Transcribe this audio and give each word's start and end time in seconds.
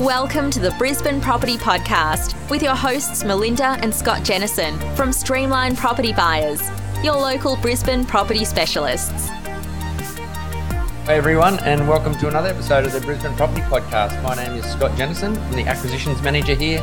Welcome 0.00 0.50
to 0.52 0.60
the 0.60 0.70
Brisbane 0.78 1.20
Property 1.20 1.58
Podcast 1.58 2.34
with 2.48 2.62
your 2.62 2.74
hosts 2.74 3.22
Melinda 3.22 3.76
and 3.82 3.94
Scott 3.94 4.24
Jennison 4.24 4.78
from 4.96 5.12
Streamline 5.12 5.76
Property 5.76 6.14
Buyers, 6.14 6.62
your 7.04 7.16
local 7.16 7.56
Brisbane 7.56 8.06
property 8.06 8.46
specialists. 8.46 9.28
Hey 11.04 11.18
everyone, 11.18 11.58
and 11.64 11.86
welcome 11.86 12.14
to 12.14 12.28
another 12.28 12.48
episode 12.48 12.86
of 12.86 12.92
the 12.92 13.00
Brisbane 13.02 13.36
Property 13.36 13.60
Podcast. 13.60 14.22
My 14.22 14.34
name 14.34 14.56
is 14.56 14.64
Scott 14.64 14.96
Jennison. 14.96 15.36
I'm 15.36 15.52
the 15.52 15.66
Acquisitions 15.66 16.22
Manager 16.22 16.54
here 16.54 16.80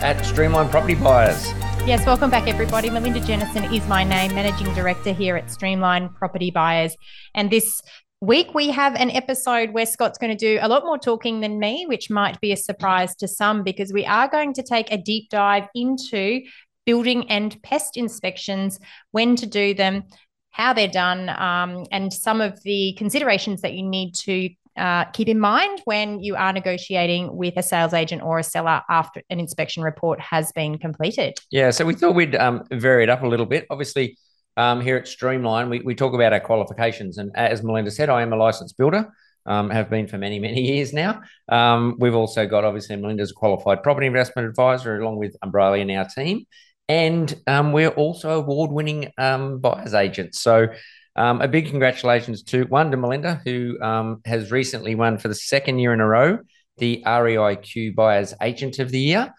at 0.00 0.24
Streamline 0.24 0.68
Property 0.68 0.94
Buyers. 0.94 1.52
Yes, 1.84 2.06
welcome 2.06 2.30
back, 2.30 2.46
everybody. 2.46 2.88
Melinda 2.88 3.18
Jennison 3.18 3.64
is 3.74 3.84
my 3.88 4.04
name, 4.04 4.32
Managing 4.36 4.72
Director 4.74 5.12
here 5.12 5.34
at 5.34 5.50
Streamline 5.50 6.08
Property 6.10 6.52
Buyers. 6.52 6.94
And 7.34 7.50
this 7.50 7.82
week 8.20 8.54
we 8.54 8.68
have 8.70 8.94
an 8.96 9.10
episode 9.10 9.70
where 9.70 9.86
Scott's 9.86 10.18
going 10.18 10.36
to 10.36 10.36
do 10.36 10.58
a 10.60 10.68
lot 10.68 10.84
more 10.84 10.98
talking 10.98 11.40
than 11.40 11.58
me, 11.58 11.86
which 11.88 12.10
might 12.10 12.40
be 12.40 12.52
a 12.52 12.56
surprise 12.56 13.14
to 13.16 13.28
some 13.28 13.62
because 13.62 13.92
we 13.92 14.04
are 14.04 14.28
going 14.28 14.52
to 14.54 14.62
take 14.62 14.92
a 14.92 14.98
deep 14.98 15.30
dive 15.30 15.64
into 15.74 16.42
building 16.84 17.30
and 17.30 17.62
pest 17.62 17.96
inspections, 17.96 18.78
when 19.12 19.36
to 19.36 19.46
do 19.46 19.74
them, 19.74 20.04
how 20.50 20.72
they're 20.72 20.88
done, 20.88 21.28
um, 21.30 21.86
and 21.92 22.12
some 22.12 22.40
of 22.40 22.62
the 22.62 22.94
considerations 22.98 23.62
that 23.62 23.74
you 23.74 23.82
need 23.82 24.14
to 24.14 24.50
uh, 24.76 25.04
keep 25.06 25.28
in 25.28 25.38
mind 25.38 25.80
when 25.84 26.20
you 26.20 26.36
are 26.36 26.52
negotiating 26.52 27.36
with 27.36 27.54
a 27.56 27.62
sales 27.62 27.92
agent 27.92 28.22
or 28.22 28.38
a 28.38 28.42
seller 28.42 28.82
after 28.88 29.22
an 29.30 29.40
inspection 29.40 29.82
report 29.82 30.20
has 30.20 30.52
been 30.52 30.78
completed. 30.78 31.38
Yeah, 31.50 31.70
so 31.70 31.84
we 31.84 31.94
thought 31.94 32.14
we'd 32.14 32.36
um, 32.36 32.64
vary 32.70 33.02
it 33.02 33.08
up 33.08 33.22
a 33.22 33.26
little 33.26 33.46
bit. 33.46 33.66
Obviously, 33.70 34.16
um, 34.56 34.80
here 34.80 34.96
at 34.96 35.08
Streamline, 35.08 35.70
we, 35.70 35.80
we 35.80 35.94
talk 35.94 36.14
about 36.14 36.32
our 36.32 36.40
qualifications. 36.40 37.18
And 37.18 37.30
as 37.36 37.62
Melinda 37.62 37.90
said, 37.90 38.08
I 38.08 38.22
am 38.22 38.32
a 38.32 38.36
licensed 38.36 38.76
builder, 38.76 39.10
um, 39.46 39.70
have 39.70 39.90
been 39.90 40.06
for 40.06 40.18
many, 40.18 40.38
many 40.38 40.60
years 40.72 40.92
now. 40.92 41.22
Um, 41.48 41.96
we've 41.98 42.14
also 42.14 42.46
got, 42.46 42.64
obviously, 42.64 42.96
Melinda's 42.96 43.30
a 43.30 43.34
qualified 43.34 43.82
property 43.82 44.06
investment 44.06 44.48
advisor, 44.48 45.00
along 45.00 45.16
with 45.16 45.36
Umbrella 45.42 45.78
in 45.78 45.90
our 45.90 46.06
team. 46.06 46.46
And 46.88 47.32
um, 47.46 47.72
we're 47.72 47.90
also 47.90 48.40
award 48.40 48.72
winning 48.72 49.12
um, 49.16 49.60
buyers 49.60 49.94
agents. 49.94 50.40
So, 50.40 50.68
um, 51.16 51.40
a 51.40 51.48
big 51.48 51.68
congratulations 51.68 52.42
to 52.44 52.64
one 52.64 52.90
to 52.92 52.96
Melinda, 52.96 53.42
who 53.44 53.76
has 54.24 54.50
recently 54.50 54.94
won 54.94 55.18
for 55.18 55.28
the 55.28 55.34
second 55.34 55.78
year 55.78 55.92
in 55.92 56.00
a 56.00 56.06
row 56.06 56.38
the 56.80 57.02
REIQ 57.06 57.94
Buyers 57.94 58.34
Agent 58.42 58.80
of 58.80 58.90
the 58.90 58.98
Year. 58.98 59.32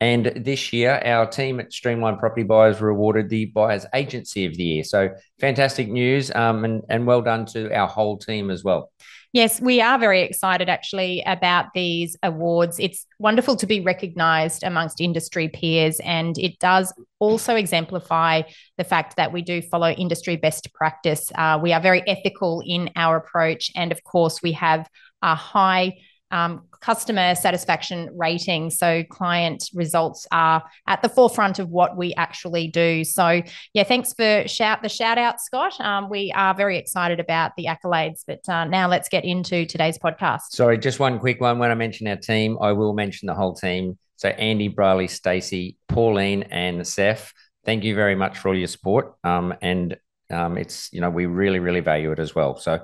And 0.00 0.26
this 0.36 0.72
year, 0.72 1.02
our 1.04 1.26
team 1.26 1.58
at 1.58 1.72
Streamline 1.72 2.18
Property 2.18 2.44
Buyers 2.44 2.80
were 2.80 2.90
awarded 2.90 3.28
the 3.28 3.46
Buyers 3.46 3.84
Agency 3.94 4.46
of 4.46 4.54
the 4.54 4.62
Year. 4.62 4.84
So 4.84 5.10
fantastic 5.40 5.88
news 5.88 6.30
um, 6.34 6.64
and, 6.64 6.82
and 6.88 7.06
well 7.06 7.20
done 7.20 7.46
to 7.46 7.74
our 7.74 7.88
whole 7.88 8.16
team 8.16 8.50
as 8.50 8.62
well. 8.62 8.92
Yes, 9.32 9.60
we 9.60 9.82
are 9.82 9.98
very 9.98 10.22
excited 10.22 10.70
actually 10.70 11.22
about 11.26 11.66
these 11.74 12.16
awards. 12.22 12.78
It's 12.78 13.04
wonderful 13.18 13.56
to 13.56 13.66
be 13.66 13.80
recognised 13.80 14.62
amongst 14.62 15.02
industry 15.02 15.48
peers, 15.48 16.00
and 16.00 16.38
it 16.38 16.58
does 16.58 16.94
also 17.18 17.54
exemplify 17.54 18.42
the 18.78 18.84
fact 18.84 19.16
that 19.16 19.32
we 19.32 19.42
do 19.42 19.60
follow 19.60 19.90
industry 19.90 20.36
best 20.36 20.72
practice. 20.72 21.30
Uh, 21.34 21.58
we 21.62 21.74
are 21.74 21.80
very 21.80 22.02
ethical 22.08 22.62
in 22.64 22.88
our 22.96 23.16
approach, 23.16 23.70
and 23.76 23.92
of 23.92 24.02
course, 24.02 24.40
we 24.42 24.52
have 24.52 24.88
a 25.20 25.34
high 25.34 25.98
um, 26.30 26.67
customer 26.80 27.34
satisfaction 27.34 28.10
rating. 28.16 28.70
So 28.70 29.04
client 29.04 29.70
results 29.74 30.26
are 30.32 30.62
at 30.86 31.02
the 31.02 31.08
forefront 31.08 31.58
of 31.58 31.68
what 31.68 31.96
we 31.96 32.14
actually 32.14 32.68
do. 32.68 33.04
So 33.04 33.42
yeah, 33.74 33.84
thanks 33.84 34.12
for 34.12 34.46
shout 34.46 34.82
the 34.82 34.88
shout 34.88 35.18
out, 35.18 35.40
Scott. 35.40 35.80
Um, 35.80 36.08
we 36.08 36.32
are 36.34 36.54
very 36.54 36.78
excited 36.78 37.20
about 37.20 37.52
the 37.56 37.66
accolades. 37.66 38.24
But 38.26 38.48
uh, 38.48 38.64
now 38.64 38.88
let's 38.88 39.08
get 39.08 39.24
into 39.24 39.66
today's 39.66 39.98
podcast. 39.98 40.50
Sorry, 40.50 40.78
just 40.78 41.00
one 41.00 41.18
quick 41.18 41.40
one. 41.40 41.58
When 41.58 41.70
I 41.70 41.74
mention 41.74 42.06
our 42.06 42.16
team, 42.16 42.58
I 42.60 42.72
will 42.72 42.92
mention 42.92 43.26
the 43.26 43.34
whole 43.34 43.54
team. 43.54 43.98
So 44.16 44.28
Andy, 44.28 44.68
Briley, 44.68 45.08
Stacey, 45.08 45.76
Pauline, 45.88 46.42
and 46.44 46.86
Seth. 46.86 47.32
Thank 47.64 47.84
you 47.84 47.94
very 47.94 48.14
much 48.14 48.38
for 48.38 48.48
all 48.48 48.56
your 48.56 48.66
support. 48.66 49.14
Um, 49.22 49.54
and 49.62 49.96
um, 50.30 50.58
it's 50.58 50.92
you 50.92 51.00
know 51.00 51.10
we 51.10 51.26
really 51.26 51.58
really 51.58 51.80
value 51.80 52.12
it 52.12 52.18
as 52.18 52.34
well. 52.34 52.58
So 52.58 52.80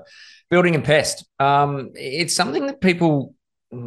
building 0.49 0.75
and 0.75 0.83
pest. 0.83 1.25
Um, 1.39 1.91
it's 1.95 2.35
something 2.35 2.67
that 2.67 2.81
people 2.81 3.34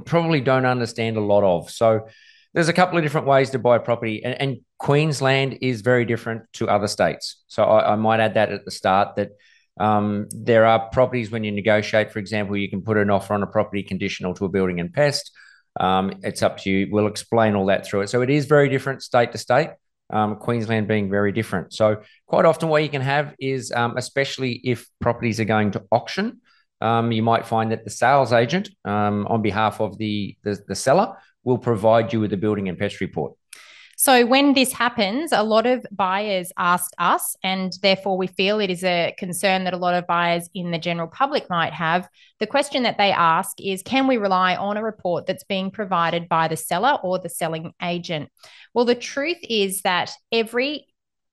probably 0.05 0.41
don't 0.41 0.67
understand 0.67 1.17
a 1.17 1.21
lot 1.21 1.45
of. 1.45 1.71
So 1.71 2.09
there's 2.55 2.69
a 2.69 2.73
couple 2.73 2.99
of 2.99 3.05
different 3.05 3.27
ways 3.27 3.51
to 3.51 3.59
buy 3.59 3.79
property, 3.79 4.25
and, 4.25 4.41
and 4.41 4.57
Queensland 4.79 5.59
is 5.61 5.81
very 5.83 6.05
different 6.05 6.43
to 6.55 6.69
other 6.69 6.89
states. 6.89 7.43
So 7.49 7.63
I, 7.65 7.93
I 7.93 7.97
might 7.97 8.21
add 8.21 8.35
that 8.35 8.51
at 8.51 8.65
the 8.65 8.71
start 8.71 9.17
that 9.17 9.31
um, 9.79 10.27
there 10.31 10.67
are 10.67 10.89
properties 10.91 11.31
when 11.31 11.45
you 11.45 11.53
negotiate, 11.53 12.11
for 12.11 12.19
example, 12.19 12.57
you 12.57 12.69
can 12.69 12.83
put 12.83 12.97
an 12.97 13.11
offer 13.11 13.35
on 13.35 13.43
a 13.43 13.47
property 13.47 13.83
conditional 13.83 14.35
to 14.35 14.45
a 14.45 14.49
building 14.49 14.81
and 14.81 14.93
pest. 14.93 15.31
Um, 15.79 16.15
it's 16.23 16.43
up 16.43 16.59
to 16.59 16.71
you. 16.71 16.89
We'll 16.91 17.07
explain 17.07 17.55
all 17.55 17.67
that 17.67 17.87
through 17.87 18.03
it. 18.03 18.09
So 18.09 18.23
it 18.23 18.31
is 18.31 18.47
very 18.47 18.69
different 18.69 19.03
state 19.03 19.33
to 19.33 19.39
state. 19.39 19.71
Um, 20.11 20.37
Queensland 20.37 20.89
being 20.89 21.11
very 21.11 21.33
different. 21.33 21.75
So 21.75 22.03
quite 22.27 22.47
often, 22.47 22.71
what 22.71 22.83
you 22.83 22.89
can 22.89 23.03
have 23.03 23.35
is, 23.39 23.71
um, 23.73 23.97
especially 23.97 24.61
if 24.65 24.89
properties 25.01 25.39
are 25.39 25.45
going 25.45 25.73
to 25.73 25.85
auction, 25.93 26.41
um, 26.81 27.13
you 27.13 27.23
might 27.23 27.47
find 27.47 27.73
that 27.73 27.85
the 27.85 27.91
sales 27.91 28.33
agent, 28.33 28.71
um, 28.85 29.27
on 29.27 29.43
behalf 29.43 29.81
of 29.81 29.99
the, 29.99 30.37
the, 30.43 30.59
the 30.69 30.75
seller, 30.75 31.17
will 31.45 31.59
provide 31.59 32.13
you 32.13 32.21
with 32.21 32.33
a 32.33 32.37
building 32.37 32.69
and 32.69 32.79
pest 32.79 33.01
report. 33.01 33.33
So, 34.01 34.25
when 34.25 34.55
this 34.55 34.73
happens, 34.73 35.33
a 35.33 35.43
lot 35.43 35.67
of 35.67 35.85
buyers 35.91 36.53
ask 36.57 36.93
us, 36.99 37.35
and 37.43 37.73
therefore 37.83 38.17
we 38.17 38.29
feel 38.29 38.61
it 38.61 38.71
is 38.71 38.85
a 38.85 39.13
concern 39.19 39.65
that 39.65 39.75
a 39.75 39.77
lot 39.77 39.95
of 39.95 40.07
buyers 40.07 40.49
in 40.55 40.71
the 40.71 40.79
general 40.79 41.09
public 41.09 41.51
might 41.51 41.73
have. 41.73 42.09
The 42.39 42.47
question 42.47 42.85
that 42.85 42.97
they 42.97 43.11
ask 43.11 43.61
is 43.61 43.83
Can 43.83 44.07
we 44.07 44.17
rely 44.17 44.55
on 44.55 44.77
a 44.77 44.85
report 44.85 45.27
that's 45.27 45.43
being 45.43 45.73
provided 45.73 46.29
by 46.29 46.47
the 46.47 46.57
seller 46.57 46.97
or 47.03 47.19
the 47.19 47.29
selling 47.29 47.73
agent? 47.83 48.31
Well, 48.73 48.85
the 48.85 48.95
truth 48.95 49.39
is 49.43 49.83
that 49.83 50.13
every 50.31 50.87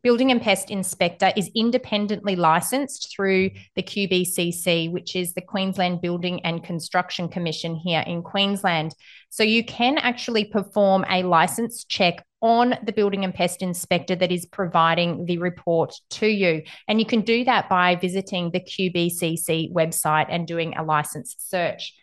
building 0.05 0.29
and 0.29 0.39
pest 0.39 0.69
inspector 0.69 1.33
is 1.35 1.49
independently 1.55 2.35
licensed 2.35 3.11
through 3.11 3.49
the 3.75 3.81
QBCC, 3.81 4.91
which 4.91 5.15
is 5.15 5.33
the 5.33 5.41
Queensland 5.41 5.99
Building 5.99 6.45
and 6.45 6.63
Construction 6.63 7.27
Commission 7.27 7.75
here 7.75 8.03
in 8.05 8.21
Queensland. 8.21 8.93
So 9.31 9.41
you 9.41 9.65
can 9.65 9.97
actually 9.97 10.45
perform 10.45 11.05
a 11.09 11.23
license 11.23 11.85
check 11.85 12.23
on 12.39 12.75
the 12.83 12.93
building 12.93 13.23
and 13.23 13.33
pest 13.33 13.63
inspector 13.63 14.15
that 14.15 14.31
is 14.31 14.45
providing 14.45 15.25
the 15.25 15.39
report 15.39 15.95
to 16.11 16.27
you. 16.27 16.61
And 16.87 16.99
you 16.99 17.07
can 17.07 17.21
do 17.21 17.43
that 17.45 17.67
by 17.67 17.95
visiting 17.95 18.51
the 18.51 18.59
QBCC 18.59 19.73
website 19.73 20.27
and 20.29 20.45
doing 20.45 20.77
a 20.77 20.83
license 20.83 21.35
search. 21.39 21.95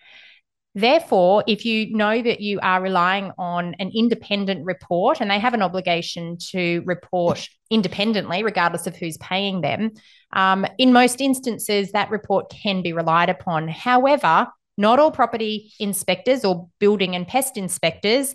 Therefore, 0.75 1.45
if 1.47 1.67
you 1.67 1.95
know 1.95 2.23
that 2.23 2.41
you 2.41 2.59
are 2.63 2.81
relying 2.81 3.31
on 3.37 3.75
an 3.79 3.91
independent 3.95 4.65
report 4.65 5.21
and 5.21 5.31
they 5.31 5.39
have 5.39 5.53
an 5.53 5.61
obligation 5.61 6.39
to 6.51 6.83
report 6.87 7.47
independently, 7.71 8.43
regardless 8.43 8.87
of 8.87 8.97
who's 8.97 9.19
paying 9.19 9.61
them, 9.61 9.91
um, 10.33 10.67
in 10.79 10.93
most 10.93 11.21
instances, 11.21 11.93
that 11.93 12.11
report 12.11 12.51
can 12.51 12.83
be 12.83 12.95
relied 12.95 13.29
upon. 13.29 13.69
However, 13.69 14.47
not 14.79 14.99
all 14.99 15.11
property 15.11 15.73
inspectors 15.79 16.45
or 16.45 16.69
building 16.79 17.15
and 17.15 17.29
pest 17.29 17.59
inspectors 17.59 18.35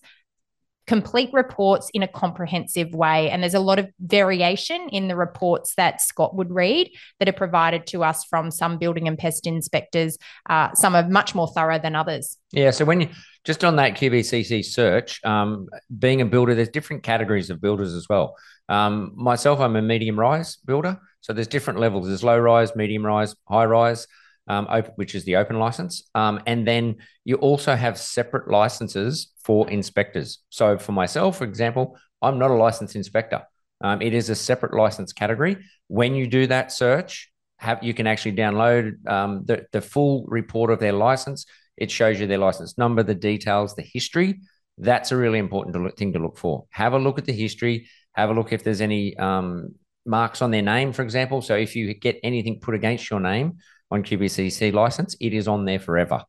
complete 0.87 1.29
reports 1.33 1.89
in 1.93 2.01
a 2.01 2.07
comprehensive 2.07 2.93
way. 2.93 3.29
And 3.29 3.43
there's 3.43 3.53
a 3.53 3.59
lot 3.59 3.77
of 3.77 3.89
variation 3.99 4.87
in 4.89 5.09
the 5.09 5.15
reports 5.15 5.75
that 5.75 6.01
Scott 6.01 6.35
would 6.35 6.49
read 6.49 6.89
that 7.19 7.27
are 7.27 7.33
provided 7.33 7.85
to 7.87 8.03
us 8.03 8.23
from 8.23 8.49
some 8.49 8.77
building 8.77 9.07
and 9.07 9.17
pest 9.17 9.45
inspectors. 9.45 10.17
Uh, 10.49 10.73
some 10.73 10.95
are 10.95 11.07
much 11.07 11.35
more 11.35 11.47
thorough 11.47 11.77
than 11.77 11.95
others. 11.95 12.37
Yeah. 12.51 12.71
So 12.71 12.85
when 12.85 13.01
you 13.01 13.09
just 13.43 13.63
on 13.63 13.75
that 13.75 13.95
QBCC 13.95 14.65
search, 14.65 15.23
um, 15.23 15.67
being 15.99 16.21
a 16.21 16.25
builder, 16.25 16.55
there's 16.55 16.69
different 16.69 17.03
categories 17.03 17.49
of 17.49 17.61
builders 17.61 17.93
as 17.93 18.07
well. 18.09 18.35
Um, 18.69 19.11
myself, 19.15 19.59
I'm 19.59 19.75
a 19.75 19.81
medium 19.81 20.19
rise 20.19 20.57
builder. 20.65 20.99
So 21.21 21.33
there's 21.33 21.47
different 21.47 21.79
levels. 21.79 22.07
There's 22.07 22.23
low 22.23 22.37
rise, 22.37 22.75
medium 22.75 23.05
rise, 23.05 23.35
high 23.47 23.65
rise 23.65 24.07
um, 24.47 24.67
open, 24.69 24.91
which 24.95 25.15
is 25.15 25.25
the 25.25 25.35
open 25.35 25.59
license. 25.59 26.09
Um, 26.15 26.41
and 26.45 26.67
then 26.67 26.97
you 27.25 27.35
also 27.35 27.75
have 27.75 27.97
separate 27.97 28.49
licenses 28.49 29.31
for 29.43 29.69
inspectors. 29.69 30.39
So 30.49 30.77
for 30.77 30.91
myself, 30.91 31.37
for 31.37 31.43
example, 31.43 31.97
I'm 32.21 32.39
not 32.39 32.51
a 32.51 32.55
licensed 32.55 32.95
inspector. 32.95 33.43
Um, 33.81 34.01
it 34.01 34.13
is 34.13 34.29
a 34.29 34.35
separate 34.35 34.73
license 34.73 35.13
category. 35.13 35.57
When 35.87 36.15
you 36.15 36.27
do 36.27 36.47
that 36.47 36.71
search, 36.71 37.31
have 37.59 37.83
you 37.83 37.93
can 37.93 38.07
actually 38.07 38.35
download 38.35 39.05
um, 39.07 39.43
the, 39.45 39.65
the 39.71 39.81
full 39.81 40.25
report 40.27 40.71
of 40.71 40.79
their 40.79 40.93
license. 40.93 41.45
It 41.75 41.91
shows 41.91 42.19
you 42.19 42.27
their 42.27 42.37
license 42.37 42.77
number, 42.77 43.03
the 43.03 43.15
details, 43.15 43.75
the 43.75 43.83
history. 43.83 44.41
That's 44.77 45.11
a 45.11 45.17
really 45.17 45.39
important 45.39 45.73
to 45.75 45.81
look, 45.81 45.97
thing 45.97 46.13
to 46.13 46.19
look 46.19 46.37
for. 46.37 46.65
Have 46.69 46.93
a 46.93 46.99
look 46.99 47.17
at 47.17 47.25
the 47.25 47.33
history. 47.33 47.87
Have 48.13 48.29
a 48.29 48.33
look 48.33 48.51
if 48.51 48.63
there's 48.63 48.81
any 48.81 49.15
um, 49.17 49.75
marks 50.05 50.41
on 50.41 50.51
their 50.51 50.61
name, 50.61 50.93
for 50.93 51.03
example. 51.03 51.41
So 51.41 51.55
if 51.55 51.75
you 51.75 51.93
get 51.93 52.19
anything 52.23 52.59
put 52.59 52.75
against 52.75 53.09
your 53.09 53.19
name, 53.19 53.57
on 53.91 54.03
QBCC 54.03 54.73
license, 54.73 55.15
it 55.19 55.33
is 55.33 55.47
on 55.47 55.65
there 55.65 55.79
forever. 55.79 56.23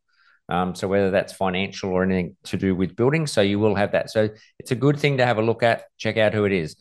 Um, 0.49 0.75
so 0.75 0.88
whether 0.88 1.10
that's 1.10 1.32
financial 1.32 1.90
or 1.90 2.02
anything 2.02 2.37
to 2.44 2.56
do 2.56 2.75
with 2.75 2.96
building, 2.96 3.26
so 3.26 3.43
you 3.43 3.58
will 3.58 3.75
have 3.75 3.93
that. 3.93 4.10
So 4.10 4.31
it's 4.58 4.70
a 4.70 4.76
good 4.76 4.99
thing 4.99 5.19
to 5.19 5.26
have 5.26 5.38
a 5.38 5.43
look 5.43 5.62
at, 5.62 5.84
check 5.99 6.16
out 6.16 6.32
who 6.32 6.44
it 6.44 6.52
is. 6.52 6.76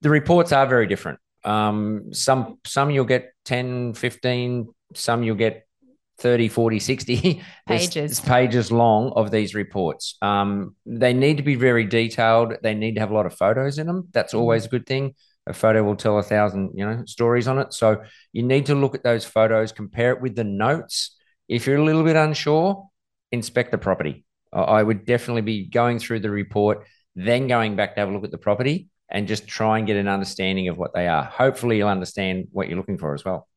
The 0.00 0.10
reports 0.10 0.52
are 0.52 0.66
very 0.66 0.86
different. 0.86 1.18
Um, 1.44 2.12
some 2.12 2.58
some 2.64 2.90
you'll 2.90 3.04
get 3.04 3.32
10, 3.44 3.94
15, 3.94 4.68
some 4.94 5.22
you'll 5.22 5.36
get 5.36 5.66
30, 6.18 6.48
40, 6.48 6.78
60 6.80 7.42
pages 7.66 8.20
pages 8.20 8.72
long 8.72 9.12
of 9.14 9.30
these 9.30 9.54
reports. 9.54 10.16
Um, 10.22 10.74
they 10.86 11.12
need 11.12 11.36
to 11.36 11.42
be 11.42 11.54
very 11.54 11.84
detailed. 11.84 12.54
They 12.62 12.74
need 12.74 12.94
to 12.94 13.00
have 13.00 13.10
a 13.10 13.14
lot 13.14 13.26
of 13.26 13.34
photos 13.34 13.78
in 13.78 13.86
them. 13.86 14.08
That's 14.12 14.32
mm-hmm. 14.32 14.40
always 14.40 14.66
a 14.66 14.68
good 14.68 14.86
thing. 14.86 15.14
A 15.48 15.52
photo 15.54 15.82
will 15.82 15.96
tell 15.96 16.18
a 16.18 16.22
thousand, 16.22 16.72
you 16.74 16.84
know, 16.84 17.04
stories 17.06 17.48
on 17.48 17.58
it. 17.58 17.72
So 17.72 18.02
you 18.32 18.42
need 18.42 18.66
to 18.66 18.74
look 18.74 18.94
at 18.94 19.02
those 19.02 19.24
photos, 19.24 19.72
compare 19.72 20.12
it 20.12 20.20
with 20.20 20.36
the 20.36 20.44
notes. 20.44 21.16
If 21.48 21.66
you're 21.66 21.78
a 21.78 21.84
little 21.84 22.04
bit 22.04 22.16
unsure, 22.16 22.88
inspect 23.32 23.70
the 23.70 23.78
property. 23.78 24.24
I 24.52 24.82
would 24.82 25.04
definitely 25.04 25.42
be 25.42 25.66
going 25.66 25.98
through 25.98 26.20
the 26.20 26.30
report, 26.30 26.86
then 27.14 27.48
going 27.48 27.76
back 27.76 27.94
to 27.94 28.00
have 28.00 28.08
a 28.08 28.12
look 28.12 28.24
at 28.24 28.30
the 28.30 28.38
property 28.38 28.88
and 29.10 29.26
just 29.26 29.46
try 29.46 29.78
and 29.78 29.86
get 29.86 29.96
an 29.96 30.08
understanding 30.08 30.68
of 30.68 30.78
what 30.78 30.94
they 30.94 31.08
are. 31.08 31.24
Hopefully, 31.24 31.78
you'll 31.78 31.88
understand 31.88 32.48
what 32.52 32.68
you're 32.68 32.78
looking 32.78 32.98
for 32.98 33.14
as 33.14 33.24
well. 33.24 33.48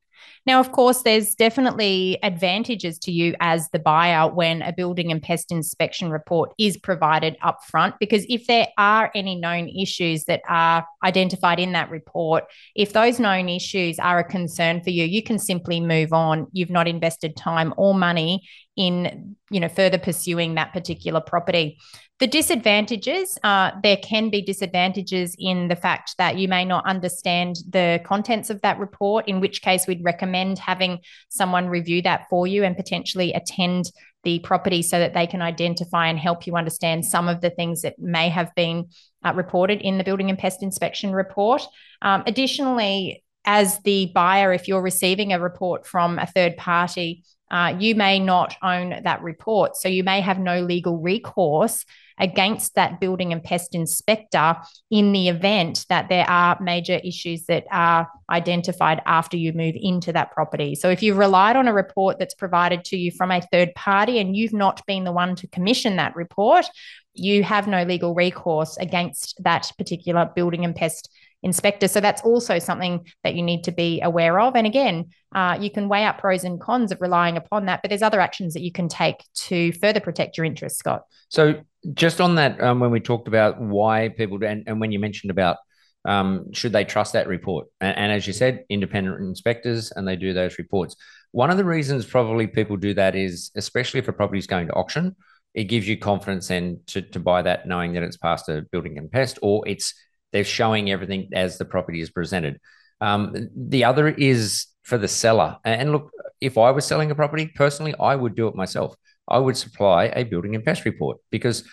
Now, 0.46 0.60
of 0.60 0.72
course, 0.72 1.04
there's 1.04 1.36
definitely 1.36 2.18
advantages 2.24 2.98
to 3.00 3.12
you 3.12 3.36
as 3.40 3.70
the 3.70 3.80
buyer 3.80 4.28
when 4.28 4.64
a 4.64 4.74
building 4.74 5.12
and 5.12 5.22
pest 5.22 5.52
inspection 5.52 6.10
report 6.10 6.54
is 6.58 6.78
provided 6.78 7.38
upfront, 7.44 7.94
because 8.00 8.26
if 8.28 8.48
there 8.48 8.68
are 8.78 9.12
any 9.14 9.36
known 9.36 9.70
issues 9.70 10.24
that 10.26 10.42
are 10.50 10.86
identified 11.04 11.60
in 11.60 11.74
that 11.74 11.92
report, 11.92 12.46
if 12.76 12.92
those 12.94 13.20
known 13.20 13.50
issues 13.50 14.00
are 14.00 14.18
a 14.18 14.24
concern 14.24 14.82
for 14.82 14.90
you, 14.90 15.06
you 15.06 15.22
can 15.22 15.38
simply 15.38 15.80
move 15.80 16.12
on. 16.12 16.48
You've 16.52 16.72
not 16.72 16.88
invested 16.88 17.36
time 17.36 17.74
or 17.78 17.94
money 17.94 18.42
in 18.78 19.36
you 19.50 19.60
know 19.60 19.68
further 19.68 19.98
pursuing 19.98 20.56
that 20.56 20.72
particular 20.72 21.20
property 21.20 21.78
the 22.20 22.28
disadvantages 22.28 23.38
uh, 23.44 23.72
there 23.84 23.98
can 23.98 24.30
be 24.30 24.42
disadvantages 24.42 25.36
in 25.38 25.68
the 25.68 25.76
fact 25.76 26.16
that 26.18 26.38
you 26.38 26.48
may 26.48 26.64
not 26.64 26.86
understand 26.86 27.58
the 27.70 28.00
contents 28.06 28.50
of 28.50 28.62
that 28.62 28.80
report 28.80 29.28
in 29.28 29.42
which 29.42 29.62
case 29.62 29.88
we'd 29.88 30.04
recommend 30.04 30.31
having 30.60 31.00
someone 31.30 31.68
review 31.68 32.02
that 32.02 32.28
for 32.30 32.48
you 32.48 32.64
and 32.64 32.76
potentially 32.76 33.34
attend 33.34 33.92
the 34.24 34.40
property 34.40 34.82
so 34.82 35.00
that 35.00 35.14
they 35.14 35.26
can 35.26 35.42
identify 35.42 36.08
and 36.08 36.20
help 36.20 36.46
you 36.46 36.56
understand 36.56 37.06
some 37.06 37.28
of 37.28 37.42
the 37.42 37.50
things 37.50 37.82
that 37.82 37.98
may 37.98 38.30
have 38.30 38.54
been 38.56 38.88
uh, 39.26 39.34
reported 39.34 39.82
in 39.82 39.98
the 39.98 40.04
building 40.04 40.30
and 40.30 40.38
pest 40.38 40.62
inspection 40.62 41.12
report. 41.12 41.64
Um, 42.02 42.24
additionally 42.26 43.24
as 43.46 43.80
the 43.80 44.12
buyer 44.14 44.54
if 44.54 44.68
you're 44.68 44.82
receiving 44.82 45.34
a 45.34 45.40
report 45.40 45.88
from 45.88 46.20
a 46.20 46.28
third 46.28 46.58
party 46.58 47.24
uh, 47.52 47.76
you 47.78 47.96
may 47.96 48.18
not 48.18 48.56
own 48.64 49.02
that 49.04 49.22
report. 49.22 49.76
So 49.76 49.90
you 49.90 50.04
may 50.04 50.22
have 50.22 50.40
no 50.40 50.62
legal 50.62 50.98
recourse 50.98 51.86
against 52.18 52.76
that 52.76 53.00
building 53.02 53.34
and 53.34 53.44
pest 53.44 53.76
inspector 53.76 54.56
in 54.90 55.12
the 55.12 55.28
event 55.28 55.86
that 55.90 56.08
there 56.08 56.28
are 56.30 56.58
major 56.62 57.00
issues 57.04 57.46
that 57.46 57.66
are 57.72 58.08
identified 58.30 59.02
after 59.06 59.36
you 59.36 59.52
move 59.52 59.76
into 59.78 60.14
that 60.14 60.32
property. 60.32 60.76
So 60.76 60.90
if 60.90 61.04
you've 61.04 61.18
relied 61.18 61.58
on 61.58 61.68
a 61.68 61.74
report 61.74 62.20
that's 62.20 62.36
provided 62.36 62.86
to 62.86 62.98
you 62.98 63.12
from 63.12 63.32
a 63.32 63.42
third 63.42 63.74
party 63.76 64.20
and 64.20 64.36
you've 64.36 64.54
not 64.54 64.86
been 64.86 65.04
the 65.04 65.12
one 65.12 65.36
to 65.38 65.48
commission 65.48 65.98
that 65.98 66.16
report, 66.16 66.66
you 67.14 67.44
have 67.44 67.68
no 67.68 67.84
legal 67.84 68.14
recourse 68.14 68.78
against 68.78 69.44
that 69.44 69.70
particular 69.78 70.30
building 70.34 70.64
and 70.64 70.76
pest 70.76 71.10
inspector. 71.44 71.88
So 71.88 72.00
that's 72.00 72.22
also 72.22 72.60
something 72.60 73.06
that 73.24 73.36
you 73.36 73.42
need 73.42 73.64
to 73.64 73.72
be 73.72 74.02
aware 74.02 74.40
of. 74.40 74.56
And 74.56 74.68
again, 74.68 75.10
uh, 75.34 75.58
you 75.60 75.72
can 75.72 75.90
weigh 75.90 76.06
up 76.06 76.20
pros 76.20 76.44
and 76.44 76.60
cons 76.60 76.92
of 76.92 77.02
relying 77.02 77.38
upon 77.38 77.66
that, 77.66 77.82
but 77.82 77.90
there's 77.90 78.02
other 78.02 78.20
actions 78.20 78.54
that 78.54 78.62
you 78.62 78.72
can 78.72 78.88
take 78.88 79.24
to 79.36 79.72
further 79.74 80.00
protect 80.00 80.38
your 80.38 80.46
interests, 80.46 80.80
Scott. 80.80 81.04
So 81.30 81.62
just 81.94 82.22
on 82.22 82.36
that, 82.36 82.62
um, 82.62 82.80
when 82.80 82.92
we 82.92 83.00
talked 83.00 83.28
about 83.28 83.60
why 83.60 84.10
people 84.10 84.44
and, 84.44 84.64
and 84.68 84.80
when 84.80 84.92
you 84.92 85.00
mentioned 85.00 85.32
about 85.32 85.58
um, 86.04 86.52
should 86.52 86.74
they 86.74 86.84
trust 86.84 87.14
that 87.14 87.28
report, 87.28 87.68
and, 87.80 87.96
and 87.96 88.12
as 88.12 88.26
you 88.26 88.34
said, 88.34 88.66
independent 88.70 89.22
inspectors 89.22 89.92
and 89.92 90.08
they 90.08 90.16
do 90.16 90.34
those 90.34 90.58
reports. 90.58 90.96
One 91.32 91.52
of 91.52 91.58
the 91.58 91.64
reasons 91.64 92.06
probably 92.06 92.48
people 92.48 92.76
do 92.76 92.94
that 92.96 93.16
is, 93.16 93.52
especially 93.56 94.00
if 94.00 94.08
a 94.08 94.14
property 94.14 94.40
is 94.40 94.48
going 94.48 94.68
to 94.68 94.74
auction, 94.74 95.16
it 95.54 95.66
gives 95.66 95.88
you 95.88 95.98
confidence 95.98 96.50
and 96.50 96.86
to, 96.88 97.02
to 97.02 97.20
buy 97.20 97.42
that 97.44 97.68
knowing 97.68 97.94
that 97.94 98.04
it's 98.04 98.18
past 98.18 98.50
a 98.50 98.66
building 98.72 98.98
and 98.98 99.12
pest 99.12 99.38
or 99.42 99.68
it's 99.68 99.94
they're 100.32 100.44
showing 100.44 100.90
everything 100.90 101.30
as 101.34 101.58
the 101.58 101.66
property 101.66 102.02
is 102.02 102.10
presented. 102.10 102.60
Um, 103.00 103.50
the 103.56 103.86
other 103.86 104.08
is 104.08 104.68
for 104.84 104.98
the 104.98 105.08
seller. 105.08 105.58
And 105.64 105.92
look, 105.92 106.12
if 106.40 106.58
I 106.58 106.72
was 106.72 106.86
selling 106.86 107.12
a 107.12 107.16
property 107.16 107.52
personally, 107.54 107.94
I 108.00 108.16
would 108.16 108.36
do 108.36 108.48
it 108.48 108.56
myself. 108.56 108.96
I 109.28 109.38
would 109.38 109.58
supply 109.58 110.06
a 110.06 110.24
building 110.24 110.56
and 110.56 110.64
pest 110.64 110.86
report 110.86 111.18
because 111.30 111.64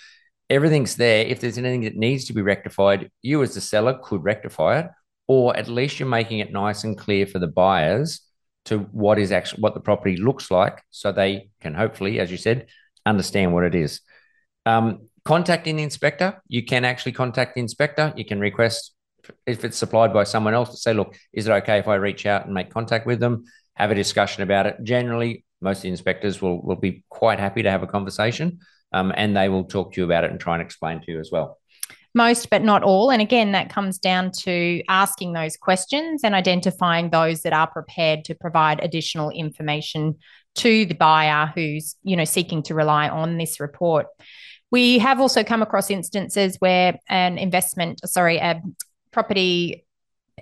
everything's 0.50 0.96
there. 0.96 1.24
If 1.24 1.40
there's 1.40 1.58
anything 1.58 1.82
that 1.82 1.96
needs 1.96 2.26
to 2.26 2.32
be 2.32 2.42
rectified, 2.42 3.10
you 3.22 3.42
as 3.42 3.54
the 3.54 3.60
seller 3.60 3.98
could 4.02 4.22
rectify 4.24 4.80
it, 4.80 4.86
or 5.26 5.56
at 5.56 5.68
least 5.68 5.98
you're 5.98 6.08
making 6.08 6.38
it 6.38 6.52
nice 6.52 6.84
and 6.84 6.96
clear 6.96 7.26
for 7.26 7.38
the 7.38 7.46
buyers 7.46 8.20
to 8.66 8.78
what 8.78 9.18
is 9.18 9.32
actually 9.32 9.62
what 9.62 9.74
the 9.74 9.80
property 9.80 10.16
looks 10.16 10.50
like, 10.50 10.82
so 10.90 11.10
they 11.10 11.50
can 11.60 11.74
hopefully, 11.74 12.20
as 12.20 12.30
you 12.30 12.36
said, 12.36 12.66
understand 13.06 13.52
what 13.54 13.64
it 13.64 13.74
is. 13.74 14.00
Um, 14.66 15.08
contacting 15.28 15.76
the 15.76 15.82
inspector, 15.82 16.40
you 16.48 16.64
can 16.64 16.86
actually 16.86 17.12
contact 17.12 17.54
the 17.54 17.60
inspector. 17.60 18.14
You 18.16 18.24
can 18.24 18.40
request 18.40 18.94
if 19.46 19.62
it's 19.62 19.76
supplied 19.76 20.10
by 20.10 20.24
someone 20.24 20.54
else 20.54 20.70
to 20.70 20.78
say, 20.78 20.94
look, 20.94 21.14
is 21.34 21.46
it 21.46 21.50
okay 21.50 21.78
if 21.78 21.86
I 21.86 21.96
reach 21.96 22.24
out 22.24 22.46
and 22.46 22.54
make 22.54 22.70
contact 22.70 23.06
with 23.06 23.20
them, 23.20 23.44
have 23.74 23.90
a 23.90 23.94
discussion 23.94 24.42
about 24.42 24.64
it? 24.64 24.76
Generally, 24.82 25.44
most 25.60 25.84
inspectors 25.84 26.40
will, 26.40 26.62
will 26.62 26.76
be 26.76 27.04
quite 27.10 27.38
happy 27.38 27.62
to 27.62 27.70
have 27.70 27.82
a 27.82 27.86
conversation 27.86 28.60
um, 28.94 29.12
and 29.14 29.36
they 29.36 29.50
will 29.50 29.64
talk 29.64 29.92
to 29.92 30.00
you 30.00 30.06
about 30.06 30.24
it 30.24 30.30
and 30.30 30.40
try 30.40 30.54
and 30.54 30.62
explain 30.62 31.02
to 31.02 31.12
you 31.12 31.20
as 31.20 31.28
well. 31.30 31.58
Most, 32.14 32.48
but 32.48 32.62
not 32.62 32.82
all. 32.82 33.10
And 33.10 33.20
again, 33.20 33.52
that 33.52 33.68
comes 33.68 33.98
down 33.98 34.32
to 34.44 34.82
asking 34.88 35.34
those 35.34 35.58
questions 35.58 36.24
and 36.24 36.34
identifying 36.34 37.10
those 37.10 37.42
that 37.42 37.52
are 37.52 37.70
prepared 37.70 38.24
to 38.24 38.34
provide 38.34 38.82
additional 38.82 39.28
information 39.28 40.16
to 40.54 40.86
the 40.86 40.94
buyer 40.94 41.52
who's, 41.54 41.96
you 42.02 42.16
know, 42.16 42.24
seeking 42.24 42.62
to 42.62 42.74
rely 42.74 43.10
on 43.10 43.36
this 43.36 43.60
report. 43.60 44.06
We 44.70 44.98
have 44.98 45.20
also 45.20 45.44
come 45.44 45.62
across 45.62 45.90
instances 45.90 46.56
where 46.58 46.98
an 47.08 47.38
investment, 47.38 48.00
sorry, 48.08 48.36
a 48.38 48.60
property 49.12 49.86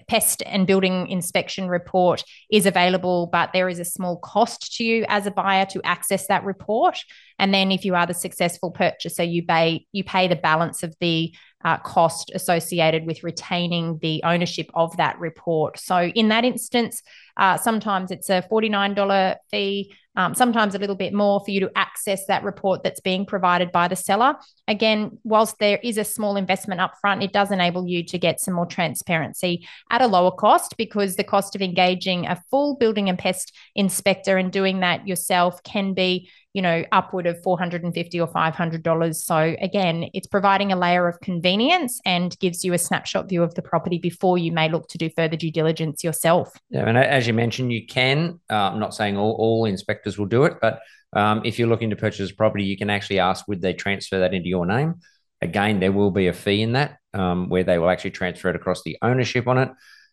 pest 0.09 0.43
and 0.47 0.67
building 0.67 1.09
inspection 1.09 1.69
report 1.69 2.23
is 2.51 2.67
available, 2.67 3.29
but 3.33 3.51
there 3.53 3.69
is 3.69 3.79
a 3.79 3.85
small 3.85 4.19
cost 4.19 4.77
to 4.77 4.85
you 4.85 5.05
as 5.09 5.27
a 5.27 5.31
buyer 5.31 5.67
to 5.67 5.81
access 5.85 6.27
that 6.29 6.45
report. 6.45 6.99
And 7.39 7.53
then 7.53 7.73
if 7.73 7.85
you 7.85 7.95
are 7.95 8.07
the 8.07 8.15
successful 8.15 8.71
purchaser, 8.71 9.25
you 9.25 9.45
pay 9.45 9.87
you 9.93 10.05
pay 10.05 10.29
the 10.29 10.37
balance 10.37 10.83
of 10.83 10.95
the 11.01 11.35
uh, 11.65 11.79
cost 11.79 12.31
associated 12.35 13.07
with 13.07 13.25
retaining 13.25 13.99
the 14.01 14.23
ownership 14.23 14.71
of 14.75 14.97
that 14.99 15.19
report. 15.19 15.79
So 15.79 15.99
in 15.99 16.29
that 16.29 16.45
instance, 16.45 17.03
uh, 17.37 17.57
sometimes 17.57 18.11
it's 18.11 18.31
a 18.31 18.47
$49 18.51 19.37
fee 19.51 19.93
um, 20.17 20.35
sometimes 20.35 20.75
a 20.75 20.79
little 20.79 20.97
bit 20.97 21.13
more 21.13 21.41
for 21.45 21.51
you 21.51 21.61
to 21.61 21.71
access 21.77 22.27
that 22.27 22.43
report 22.43 22.83
that's 22.83 23.01
being 23.01 23.27
provided 23.27 23.71
by 23.71 23.89
the 23.89 23.97
seller. 23.97 24.35
Again, 24.67 25.19
whilst 25.25 25.59
there 25.59 25.79
is 25.83 25.99
a 25.99 26.05
small 26.05 26.37
investment 26.37 26.81
upfront, 26.81 27.23
it 27.23 27.33
does 27.33 27.51
enable 27.51 27.87
you 27.87 28.05
to 28.05 28.19
get 28.19 28.41
some 28.41 28.55
more 28.55 28.67
transparency 28.67 29.67
at 29.91 30.03
a 30.03 30.07
lower 30.07 30.31
cost 30.31 30.77
because 30.77 31.17
the 31.17 31.25
cost 31.25 31.55
of 31.55 31.63
engaging 31.63 32.27
a 32.27 32.43
full 32.51 32.77
building 32.77 33.09
and 33.09 33.19
pest 33.19 33.53
inspector 33.75 34.37
and 34.37 34.53
doing 34.53 34.81
that 34.81 35.07
yourself 35.07 35.63
can 35.63 35.95
be 35.95 36.31
you 36.57 36.63
know, 36.63 36.83
upward 36.91 37.27
of 37.27 37.37
450 37.43 38.19
or 38.19 38.27
$500. 38.27 39.15
So 39.17 39.55
again, 39.61 40.09
it's 40.15 40.27
providing 40.27 40.73
a 40.73 40.77
layer 40.77 41.07
of 41.07 41.21
convenience 41.21 42.01
and 42.07 42.35
gives 42.39 42.65
you 42.65 42.73
a 42.73 42.79
snapshot 42.79 43.29
view 43.29 43.43
of 43.43 43.55
the 43.55 43.61
property 43.61 43.99
before 43.99 44.39
you 44.39 44.53
may 44.53 44.71
look 44.71 44.89
to 44.89 44.97
do 44.97 45.11
further 45.15 45.37
due 45.37 45.53
diligence 45.53 46.03
yourself. 46.03 46.57
Yeah, 46.71 46.89
and 46.89 46.97
as 46.97 47.27
you 47.27 47.35
mentioned, 47.35 47.75
you 47.75 47.87
can. 47.87 48.41
Uh, 48.49 48.71
I'm 48.71 48.81
not 48.81 48.95
saying 48.95 49.19
all, 49.19 49.33
all 49.33 49.67
inspectors 49.67 50.17
will 50.17 50.25
do 50.25 50.45
it, 50.45 50.55
but 50.63 50.81
um, 51.13 51.43
if 51.45 51.59
you're 51.59 51.69
looking 51.69 51.91
to 51.91 51.97
purchase 51.97 52.31
a 52.31 52.35
property, 52.35 52.65
you 52.65 52.79
can 52.79 52.89
actually 52.89 53.19
ask, 53.19 53.47
would 53.49 53.61
they 53.61 53.75
transfer 53.75 54.21
that 54.21 54.33
into 54.33 54.49
your 54.49 54.65
name? 54.65 54.95
Again, 55.43 55.79
there 55.79 55.93
will 55.93 56.11
be 56.11 56.29
a 56.29 56.33
fee 56.33 56.63
in 56.63 56.73
that 56.73 56.97
um, 57.13 57.51
where 57.51 57.65
they 57.65 57.77
will 57.77 57.91
actually 57.91 58.13
transfer 58.13 58.49
it 58.49 58.57
across 58.57 58.83
the 58.83 58.97
ownership 59.03 59.47
on 59.47 59.59
it 59.59 59.69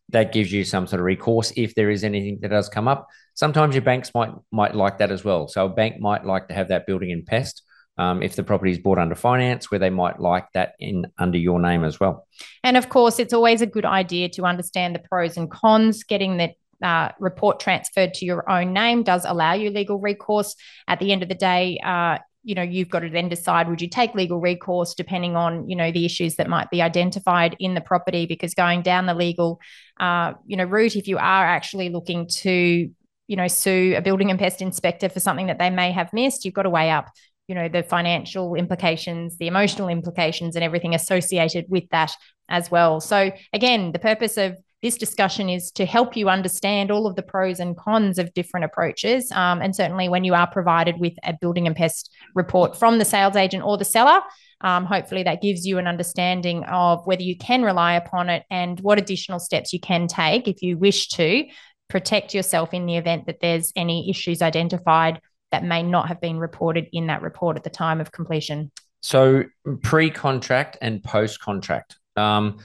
that 0.09 0.31
gives 0.31 0.51
you 0.51 0.63
some 0.63 0.87
sort 0.87 0.99
of 0.99 1.05
recourse 1.05 1.51
if 1.55 1.75
there 1.75 1.89
is 1.89 2.03
anything 2.03 2.39
that 2.41 2.49
does 2.49 2.69
come 2.69 2.87
up. 2.87 3.07
Sometimes 3.33 3.73
your 3.75 3.81
banks 3.81 4.11
might 4.13 4.31
might 4.51 4.75
like 4.75 4.99
that 4.99 5.11
as 5.11 5.23
well. 5.23 5.47
So 5.47 5.65
a 5.65 5.69
bank 5.69 5.99
might 5.99 6.25
like 6.25 6.47
to 6.49 6.53
have 6.53 6.67
that 6.69 6.85
building 6.85 7.09
in 7.09 7.25
pest. 7.25 7.63
Um, 7.95 8.23
if 8.23 8.35
the 8.35 8.43
property 8.43 8.71
is 8.71 8.79
bought 8.79 8.97
under 8.97 9.13
finance, 9.13 9.69
where 9.69 9.79
they 9.79 9.91
might 9.91 10.19
like 10.19 10.47
that 10.55 10.73
in 10.79 11.05
under 11.19 11.37
your 11.37 11.59
name 11.59 11.83
as 11.83 11.99
well. 11.99 12.27
And 12.63 12.75
of 12.75 12.89
course, 12.89 13.19
it's 13.19 13.33
always 13.33 13.61
a 13.61 13.67
good 13.67 13.85
idea 13.85 14.29
to 14.29 14.45
understand 14.45 14.95
the 14.95 14.99
pros 14.99 15.37
and 15.37 15.49
cons. 15.49 16.03
Getting 16.03 16.37
the 16.37 16.55
uh, 16.81 17.11
report 17.19 17.59
transferred 17.59 18.15
to 18.15 18.25
your 18.25 18.49
own 18.49 18.73
name 18.73 19.03
does 19.03 19.25
allow 19.25 19.53
you 19.53 19.69
legal 19.69 19.99
recourse. 19.99 20.55
At 20.87 20.99
the 20.99 21.11
end 21.11 21.21
of 21.21 21.29
the 21.29 21.35
day, 21.35 21.79
uh, 21.83 22.17
you 22.43 22.55
know 22.55 22.61
you've 22.61 22.89
got 22.89 22.99
to 22.99 23.09
then 23.09 23.29
decide 23.29 23.69
would 23.69 23.81
you 23.81 23.89
take 23.89 24.13
legal 24.13 24.39
recourse 24.39 24.93
depending 24.93 25.35
on 25.35 25.67
you 25.69 25.75
know 25.75 25.91
the 25.91 26.05
issues 26.05 26.35
that 26.35 26.49
might 26.49 26.69
be 26.69 26.81
identified 26.81 27.55
in 27.59 27.73
the 27.73 27.81
property? 27.81 28.25
Because 28.25 28.53
going 28.53 28.81
down 28.81 29.05
the 29.05 29.13
legal 29.13 29.59
uh, 29.99 30.33
you 30.45 30.57
know 30.57 30.65
route 30.65 30.95
if 30.95 31.07
you 31.07 31.17
are 31.17 31.45
actually 31.45 31.89
looking 31.89 32.27
to 32.27 32.89
you 33.27 33.35
know 33.35 33.47
sue 33.47 33.95
a 33.97 34.01
building 34.01 34.29
and 34.29 34.39
pest 34.39 34.61
inspector 34.61 35.09
for 35.09 35.19
something 35.19 35.47
that 35.47 35.59
they 35.59 35.69
may 35.69 35.91
have 35.91 36.11
missed 36.11 36.43
you've 36.43 36.53
got 36.53 36.63
to 36.63 36.69
weigh 36.69 36.91
up 36.91 37.09
you 37.47 37.55
know 37.55 37.69
the 37.69 37.81
financial 37.83 38.55
implications 38.55 39.37
the 39.37 39.47
emotional 39.47 39.87
implications 39.87 40.55
and 40.55 40.63
everything 40.63 40.93
associated 40.93 41.65
with 41.69 41.87
that 41.89 42.11
as 42.49 42.69
well. 42.69 42.99
So 42.99 43.31
again 43.53 43.91
the 43.91 43.99
purpose 43.99 44.37
of 44.37 44.57
this 44.83 44.97
discussion 44.97 45.49
is 45.49 45.71
to 45.71 45.85
help 45.85 46.17
you 46.17 46.27
understand 46.27 46.91
all 46.91 47.07
of 47.07 47.15
the 47.15 47.23
pros 47.23 47.61
and 47.61 47.77
cons 47.77 48.19
of 48.19 48.33
different 48.33 48.65
approaches. 48.65 49.31
Um, 49.31 49.61
and 49.61 49.73
certainly, 49.73 50.09
when 50.09 50.25
you 50.25 50.33
are 50.33 50.45
provided 50.45 50.99
with 50.99 51.13
a 51.23 51.33
building 51.39 51.65
and 51.65 51.75
pest 51.75 52.13
report 52.35 52.77
from 52.77 52.99
the 52.99 53.05
sales 53.05 53.37
agent 53.37 53.63
or 53.63 53.77
the 53.77 53.85
seller, 53.85 54.19
um, 54.59 54.85
hopefully 54.85 55.23
that 55.23 55.41
gives 55.41 55.65
you 55.65 55.77
an 55.77 55.87
understanding 55.87 56.65
of 56.65 57.07
whether 57.07 57.23
you 57.23 57.37
can 57.37 57.63
rely 57.63 57.93
upon 57.93 58.29
it 58.29 58.43
and 58.51 58.77
what 58.81 58.99
additional 58.99 59.39
steps 59.39 59.71
you 59.71 59.79
can 59.79 60.07
take 60.07 60.49
if 60.49 60.61
you 60.61 60.77
wish 60.77 61.07
to 61.09 61.45
protect 61.87 62.33
yourself 62.33 62.73
in 62.73 62.85
the 62.85 62.97
event 62.97 63.25
that 63.27 63.39
there's 63.39 63.71
any 63.77 64.09
issues 64.09 64.41
identified 64.41 65.21
that 65.51 65.63
may 65.63 65.81
not 65.81 66.09
have 66.09 66.19
been 66.19 66.39
reported 66.39 66.89
in 66.91 67.07
that 67.07 67.21
report 67.21 67.55
at 67.55 67.63
the 67.63 67.69
time 67.69 68.01
of 68.01 68.11
completion. 68.11 68.69
So, 69.01 69.45
pre 69.81 70.09
contract 70.09 70.77
and 70.81 71.01
post 71.01 71.39
contract. 71.39 71.95
Um, 72.17 72.59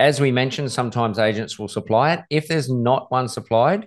as 0.00 0.20
we 0.20 0.32
mentioned, 0.32 0.72
sometimes 0.72 1.18
agents 1.18 1.58
will 1.58 1.68
supply 1.68 2.14
it. 2.14 2.20
If 2.30 2.48
there's 2.48 2.70
not 2.70 3.12
one 3.12 3.28
supplied, 3.28 3.86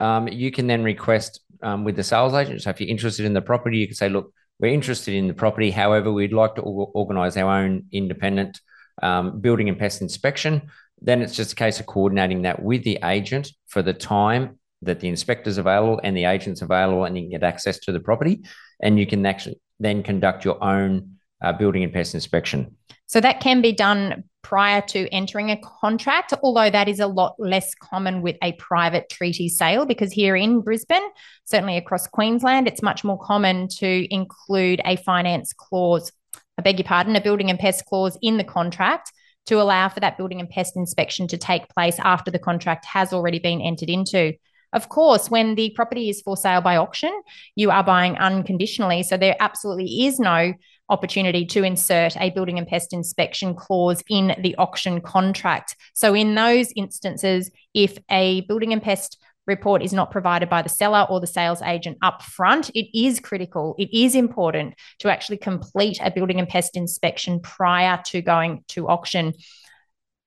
um, 0.00 0.26
you 0.26 0.50
can 0.50 0.66
then 0.66 0.82
request 0.82 1.40
um, 1.62 1.84
with 1.84 1.94
the 1.94 2.02
sales 2.02 2.34
agent. 2.34 2.62
So, 2.62 2.70
if 2.70 2.80
you're 2.80 2.90
interested 2.90 3.24
in 3.24 3.32
the 3.32 3.40
property, 3.40 3.78
you 3.78 3.86
can 3.86 3.94
say, 3.94 4.08
look, 4.08 4.32
we're 4.58 4.74
interested 4.74 5.14
in 5.14 5.28
the 5.28 5.34
property. 5.34 5.70
However, 5.70 6.12
we'd 6.12 6.32
like 6.32 6.56
to 6.56 6.62
organise 6.62 7.36
our 7.36 7.62
own 7.62 7.84
independent 7.92 8.60
um, 9.02 9.40
building 9.40 9.68
and 9.68 9.78
pest 9.78 10.02
inspection. 10.02 10.62
Then 11.00 11.22
it's 11.22 11.36
just 11.36 11.52
a 11.52 11.56
case 11.56 11.80
of 11.80 11.86
coordinating 11.86 12.42
that 12.42 12.62
with 12.62 12.82
the 12.82 12.98
agent 13.04 13.50
for 13.68 13.82
the 13.82 13.94
time 13.94 14.58
that 14.82 14.98
the 14.98 15.08
inspector's 15.08 15.58
available 15.58 16.00
and 16.02 16.16
the 16.16 16.24
agent's 16.24 16.62
available, 16.62 17.04
and 17.04 17.16
you 17.16 17.22
can 17.24 17.30
get 17.30 17.44
access 17.44 17.78
to 17.80 17.92
the 17.92 18.00
property, 18.00 18.44
and 18.82 18.98
you 18.98 19.06
can 19.06 19.24
actually 19.24 19.60
then 19.78 20.02
conduct 20.02 20.44
your 20.44 20.62
own 20.62 21.18
uh, 21.42 21.52
building 21.52 21.84
and 21.84 21.92
pest 21.92 22.14
inspection. 22.14 22.76
So 23.12 23.20
that 23.20 23.40
can 23.40 23.60
be 23.60 23.72
done 23.72 24.24
prior 24.40 24.80
to 24.80 25.06
entering 25.08 25.50
a 25.50 25.60
contract, 25.60 26.32
although 26.42 26.70
that 26.70 26.88
is 26.88 26.98
a 26.98 27.06
lot 27.06 27.34
less 27.38 27.74
common 27.74 28.22
with 28.22 28.36
a 28.42 28.52
private 28.52 29.10
treaty 29.10 29.50
sale 29.50 29.84
because 29.84 30.10
here 30.10 30.34
in 30.34 30.62
Brisbane, 30.62 31.06
certainly 31.44 31.76
across 31.76 32.06
Queensland, 32.06 32.66
it's 32.66 32.80
much 32.80 33.04
more 33.04 33.18
common 33.18 33.68
to 33.68 34.06
include 34.10 34.80
a 34.86 34.96
finance 34.96 35.52
clause, 35.52 36.10
I 36.56 36.62
beg 36.62 36.78
your 36.78 36.86
pardon, 36.86 37.14
a 37.14 37.20
building 37.20 37.50
and 37.50 37.58
pest 37.58 37.84
clause 37.84 38.16
in 38.22 38.38
the 38.38 38.44
contract 38.44 39.12
to 39.44 39.60
allow 39.60 39.90
for 39.90 40.00
that 40.00 40.16
building 40.16 40.40
and 40.40 40.48
pest 40.48 40.74
inspection 40.74 41.28
to 41.28 41.36
take 41.36 41.68
place 41.68 41.98
after 41.98 42.30
the 42.30 42.38
contract 42.38 42.86
has 42.86 43.12
already 43.12 43.40
been 43.40 43.60
entered 43.60 43.90
into. 43.90 44.32
Of 44.72 44.88
course, 44.88 45.30
when 45.30 45.54
the 45.54 45.68
property 45.76 46.08
is 46.08 46.22
for 46.22 46.34
sale 46.34 46.62
by 46.62 46.78
auction, 46.78 47.12
you 47.56 47.70
are 47.70 47.84
buying 47.84 48.16
unconditionally. 48.16 49.02
So 49.02 49.18
there 49.18 49.36
absolutely 49.38 50.06
is 50.06 50.18
no 50.18 50.54
opportunity 50.92 51.46
to 51.46 51.64
insert 51.64 52.16
a 52.18 52.30
building 52.30 52.58
and 52.58 52.68
pest 52.68 52.92
inspection 52.92 53.54
clause 53.54 54.02
in 54.08 54.36
the 54.40 54.54
auction 54.56 55.00
contract. 55.00 55.74
So, 55.94 56.14
in 56.14 56.34
those 56.34 56.70
instances, 56.76 57.50
if 57.74 57.98
a 58.10 58.42
building 58.42 58.72
and 58.72 58.82
pest 58.82 59.18
report 59.46 59.82
is 59.82 59.92
not 59.92 60.10
provided 60.10 60.48
by 60.48 60.62
the 60.62 60.68
seller 60.68 61.06
or 61.10 61.18
the 61.18 61.26
sales 61.26 61.62
agent 61.62 61.98
up 62.02 62.22
front, 62.22 62.70
it 62.70 62.96
is 62.96 63.18
critical, 63.18 63.74
it 63.78 63.92
is 63.92 64.14
important 64.14 64.74
to 65.00 65.10
actually 65.10 65.38
complete 65.38 65.98
a 66.00 66.10
building 66.10 66.38
and 66.38 66.48
pest 66.48 66.76
inspection 66.76 67.40
prior 67.40 68.00
to 68.04 68.22
going 68.22 68.62
to 68.68 68.88
auction 68.88 69.32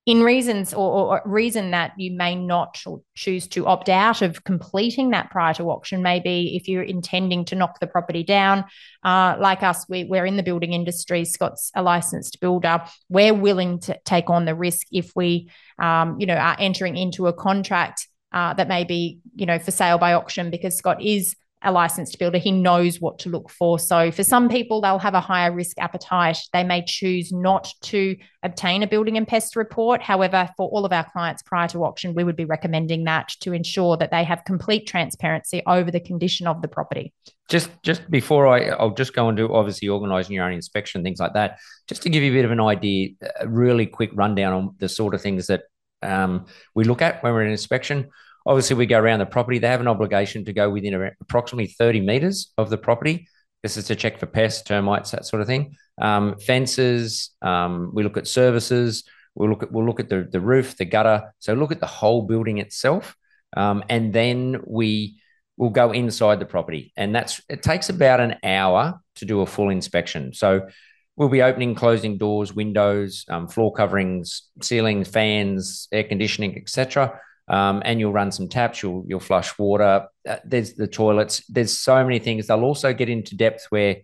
in 0.06 0.22
reasons 0.22 0.74
or, 0.74 1.18
or, 1.18 1.22
reason 1.26 1.72
that 1.72 1.94
you 1.98 2.16
may 2.16 2.36
not 2.36 2.80
choose 3.16 3.48
to 3.48 3.66
opt 3.66 3.90
out 3.90 4.22
of 4.22 4.44
completing 4.44 5.10
that 5.10 5.32
prior 5.32 5.54
to 5.56 5.64
auction. 5.72 6.04
Maybe 6.04 6.56
if 6.56 6.68
you're 6.68 6.84
intending 6.84 7.44
to 7.46 7.56
knock 7.56 7.80
the 7.80 7.88
property 7.88 8.24
down 8.24 8.66
uh, 9.04 9.36
like 9.40 9.64
us 9.64 9.86
we, 9.90 10.04
we're 10.04 10.26
in 10.26 10.38
the 10.38 10.44
building 10.44 10.74
industry 10.74 11.26
scott's 11.26 11.72
a 11.76 11.82
licensed 11.82 12.40
builder. 12.40 12.84
We're 13.10 13.34
willing 13.34 13.80
to 13.82 14.00
take 14.06 14.30
on 14.30 14.46
the 14.46 14.56
risk 14.56 14.88
if 14.92 15.12
we 15.16 15.50
um, 15.80 16.20
you 16.20 16.28
know 16.28 16.36
are 16.36 16.56
entering 16.60 16.98
into 16.98 17.28
a 17.28 17.34
contract 17.34 18.08
uh, 18.32 18.54
that 18.54 18.68
may 18.68 18.84
be 18.84 19.20
you 19.34 19.46
know 19.46 19.58
for 19.58 19.72
sale 19.72 19.98
by 19.98 20.14
auction 20.14 20.52
because 20.52 20.78
scott 20.78 21.02
is 21.02 21.36
a 21.66 21.72
licensed 21.72 22.18
builder, 22.20 22.38
he 22.38 22.52
knows 22.52 23.02
what 23.02 23.20
to 23.20 23.30
look 23.30 23.50
for. 23.50 23.80
So, 23.80 24.12
for 24.12 24.24
some 24.24 24.48
people, 24.48 24.82
they'll 24.82 25.00
have 25.00 25.14
a 25.14 25.20
higher 25.20 25.52
risk 25.52 25.78
appetite. 25.80 26.38
They 26.54 26.64
may 26.64 26.84
choose 26.86 27.32
not 27.32 27.72
to 27.84 28.16
obtain 28.44 28.84
a 28.84 28.88
building 28.88 29.18
and 29.18 29.28
pest 29.28 29.56
report. 29.56 30.02
However, 30.02 30.50
for 30.56 30.70
all 30.70 30.86
of 30.86 30.94
our 30.94 31.10
clients 31.12 31.42
prior 31.42 31.68
to 31.70 31.84
auction, 31.84 32.14
we 32.14 32.24
would 32.24 32.36
be 32.36 32.46
recommending 32.46 33.06
that 33.06 33.30
to 33.42 33.54
ensure 33.54 33.98
that 33.98 34.12
they 34.12 34.24
have 34.24 34.46
complete 34.46 34.88
transparency 34.88 35.64
over 35.66 35.92
the 35.92 36.00
condition 36.00 36.48
of 36.48 36.62
the 36.62 36.68
property. 36.68 37.14
Just, 37.50 37.70
just 37.84 38.10
before 38.10 38.48
I, 38.48 38.70
I'll 38.70 38.92
just 38.92 39.14
go 39.14 39.28
and 39.28 39.38
do 39.38 39.54
obviously 39.54 39.88
organising 39.88 40.36
your 40.36 40.46
own 40.46 40.54
inspection, 40.54 41.04
things 41.04 41.20
like 41.20 41.34
that. 41.34 41.58
Just 41.88 42.04
to 42.04 42.10
give 42.10 42.24
you 42.24 42.32
a 42.32 42.36
bit 42.36 42.46
of 42.46 42.52
an 42.52 42.62
idea, 42.62 43.10
a 43.40 43.48
really 43.48 43.86
quick 43.86 44.12
rundown 44.14 44.54
on 44.54 44.76
the 44.80 44.90
sort 44.90 45.14
of 45.14 45.22
things 45.22 45.48
that 45.48 45.64
um, 46.02 46.46
we 46.74 46.84
look 46.84 47.02
at 47.02 47.24
when 47.24 47.34
we're 47.34 47.44
in 47.44 47.52
inspection. 47.52 48.10
Obviously, 48.46 48.76
we 48.76 48.86
go 48.86 49.00
around 49.00 49.20
the 49.20 49.26
property. 49.26 49.58
They 49.58 49.68
have 49.68 49.82
an 49.82 49.88
obligation 49.88 50.46
to 50.46 50.54
go 50.54 50.70
within 50.70 51.12
approximately 51.20 51.68
30 51.68 52.02
meters 52.02 52.54
of 52.58 52.70
the 52.70 52.78
property. 52.78 53.28
This 53.64 53.78
is 53.78 53.86
to 53.86 53.96
check 53.96 54.20
for 54.20 54.28
pests, 54.28 54.62
termites, 54.62 55.12
that 55.12 55.26
sort 55.26 55.42
of 55.42 55.48
thing. 55.48 55.76
Um, 56.00 56.38
fences. 56.38 57.32
Um, 57.42 57.90
we 57.94 58.04
look 58.04 58.18
at 58.18 58.28
services. 58.28 59.04
We'll 59.34 59.50
look 59.50 59.64
at 59.64 59.72
we'll 59.72 59.86
look 59.86 60.00
at 60.00 60.10
the, 60.10 60.28
the 60.32 60.40
roof, 60.40 60.78
the 60.78 60.86
gutter. 60.86 61.34
So 61.40 61.56
look 61.56 61.72
at 61.72 61.80
the 61.80 61.88
whole 61.88 62.22
building 62.22 62.60
itself, 62.60 63.16
um, 63.58 63.84
and 63.90 64.14
then 64.14 64.62
we 64.68 65.20
will 65.58 65.72
go 65.72 65.92
inside 65.92 66.40
the 66.40 66.46
property. 66.46 66.94
And 66.96 67.16
that's 67.16 67.42
it 67.50 67.64
takes 67.64 67.90
about 67.90 68.20
an 68.20 68.36
hour 68.44 69.02
to 69.16 69.26
do 69.26 69.42
a 69.42 69.46
full 69.48 69.70
inspection. 69.70 70.34
So 70.34 70.68
we'll 71.16 71.30
be 71.30 71.42
opening, 71.42 71.74
closing 71.74 72.20
doors, 72.20 72.54
windows, 72.54 73.26
um, 73.28 73.48
floor 73.48 73.74
coverings, 73.74 74.44
ceilings, 74.62 75.08
fans, 75.08 75.88
air 75.92 76.04
conditioning, 76.04 76.56
etc 76.58 77.20
um, 77.48 77.82
and 77.86 78.00
you'll 78.00 78.14
run 78.14 78.32
some 78.32 78.48
taps. 78.48 78.82
You'll 78.82 79.04
you'll 79.08 79.20
flush 79.20 79.58
water. 79.58 80.08
Uh, 80.28 80.38
there's 80.46 80.74
the 80.74 80.88
toilets. 80.88 81.46
There's 81.48 81.78
so 81.78 82.04
many 82.04 82.20
things. 82.20 82.48
They'll 82.48 82.64
also 82.64 82.94
get 82.94 83.10
into 83.10 83.36
depth 83.36 83.68
where 83.70 83.98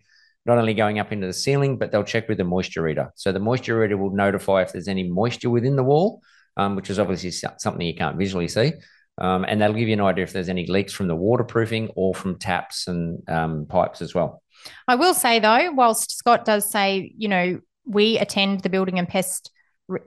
not 0.46 0.58
only 0.58 0.74
going 0.74 1.00
up 1.00 1.12
into 1.12 1.28
the 1.28 1.34
ceiling, 1.34 1.78
but 1.78 1.92
they'll 1.92 2.04
check 2.04 2.28
with 2.28 2.38
the 2.38 2.44
moisture 2.44 2.82
reader. 2.82 3.12
So 3.16 3.32
the 3.32 3.40
moisture 3.40 3.78
reader 3.78 3.98
will 3.98 4.16
notify 4.16 4.62
if 4.62 4.72
there's 4.72 4.88
any 4.88 5.04
moisture 5.04 5.50
within 5.50 5.76
the 5.76 5.84
wall, 5.84 6.22
um, 6.58 6.76
which 6.76 6.90
is 6.90 6.98
obviously 6.98 7.32
something 7.32 7.86
you 7.86 7.96
can't 7.96 8.18
visually 8.18 8.48
see. 8.48 8.74
Um, 9.20 9.46
and 9.48 9.62
that'll 9.62 9.76
give 9.76 9.88
you 9.88 9.94
an 9.94 10.02
idea 10.02 10.24
if 10.24 10.34
there's 10.34 10.50
any 10.50 10.66
leaks 10.66 10.94
from 10.94 11.08
the 11.08 11.16
waterproofing 11.16 11.90
or 11.96 12.16
from 12.16 12.40
taps 12.40 12.88
and 12.88 13.22
um, 13.30 13.68
pipes 13.68 14.02
as 14.02 14.16
well. 14.16 14.42
I 14.88 14.96
will 14.96 15.14
say 15.14 15.40
though, 15.40 15.72
whilst 15.74 16.18
Scott 16.18 16.44
does 16.44 16.70
say, 16.72 17.14
you 17.18 17.28
know, 17.28 17.60
we 17.86 18.18
attend 18.18 18.62
the 18.62 18.70
building 18.70 18.98
and 18.98 19.08
pest 19.08 19.52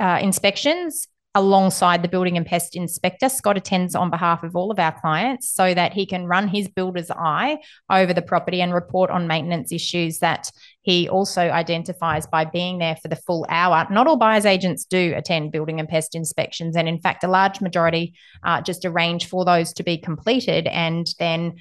uh, 0.00 0.18
inspections 0.20 1.06
alongside 1.34 2.02
the 2.02 2.08
building 2.08 2.36
and 2.36 2.46
pest 2.46 2.76
inspector. 2.76 3.28
Scott 3.28 3.56
attends 3.56 3.94
on 3.94 4.10
behalf 4.10 4.44
of 4.44 4.54
all 4.54 4.70
of 4.70 4.78
our 4.78 4.98
clients 5.00 5.50
so 5.50 5.74
that 5.74 5.92
he 5.92 6.06
can 6.06 6.26
run 6.26 6.46
his 6.46 6.68
builder's 6.68 7.10
eye 7.10 7.58
over 7.90 8.14
the 8.14 8.22
property 8.22 8.62
and 8.62 8.72
report 8.72 9.10
on 9.10 9.26
maintenance 9.26 9.72
issues 9.72 10.18
that 10.20 10.50
he 10.82 11.08
also 11.08 11.40
identifies 11.40 12.26
by 12.26 12.44
being 12.44 12.78
there 12.78 12.96
for 12.96 13.08
the 13.08 13.16
full 13.16 13.46
hour. 13.48 13.86
Not 13.90 14.06
all 14.06 14.16
buyers 14.16 14.46
agents 14.46 14.84
do 14.84 15.14
attend 15.16 15.50
building 15.50 15.80
and 15.80 15.88
pest 15.88 16.14
inspections. 16.14 16.76
And 16.76 16.88
in 16.88 17.00
fact, 17.00 17.24
a 17.24 17.28
large 17.28 17.60
majority 17.60 18.14
uh, 18.42 18.60
just 18.60 18.84
arrange 18.84 19.26
for 19.26 19.44
those 19.44 19.72
to 19.74 19.82
be 19.82 19.96
completed 19.98 20.66
and 20.66 21.06
then 21.18 21.54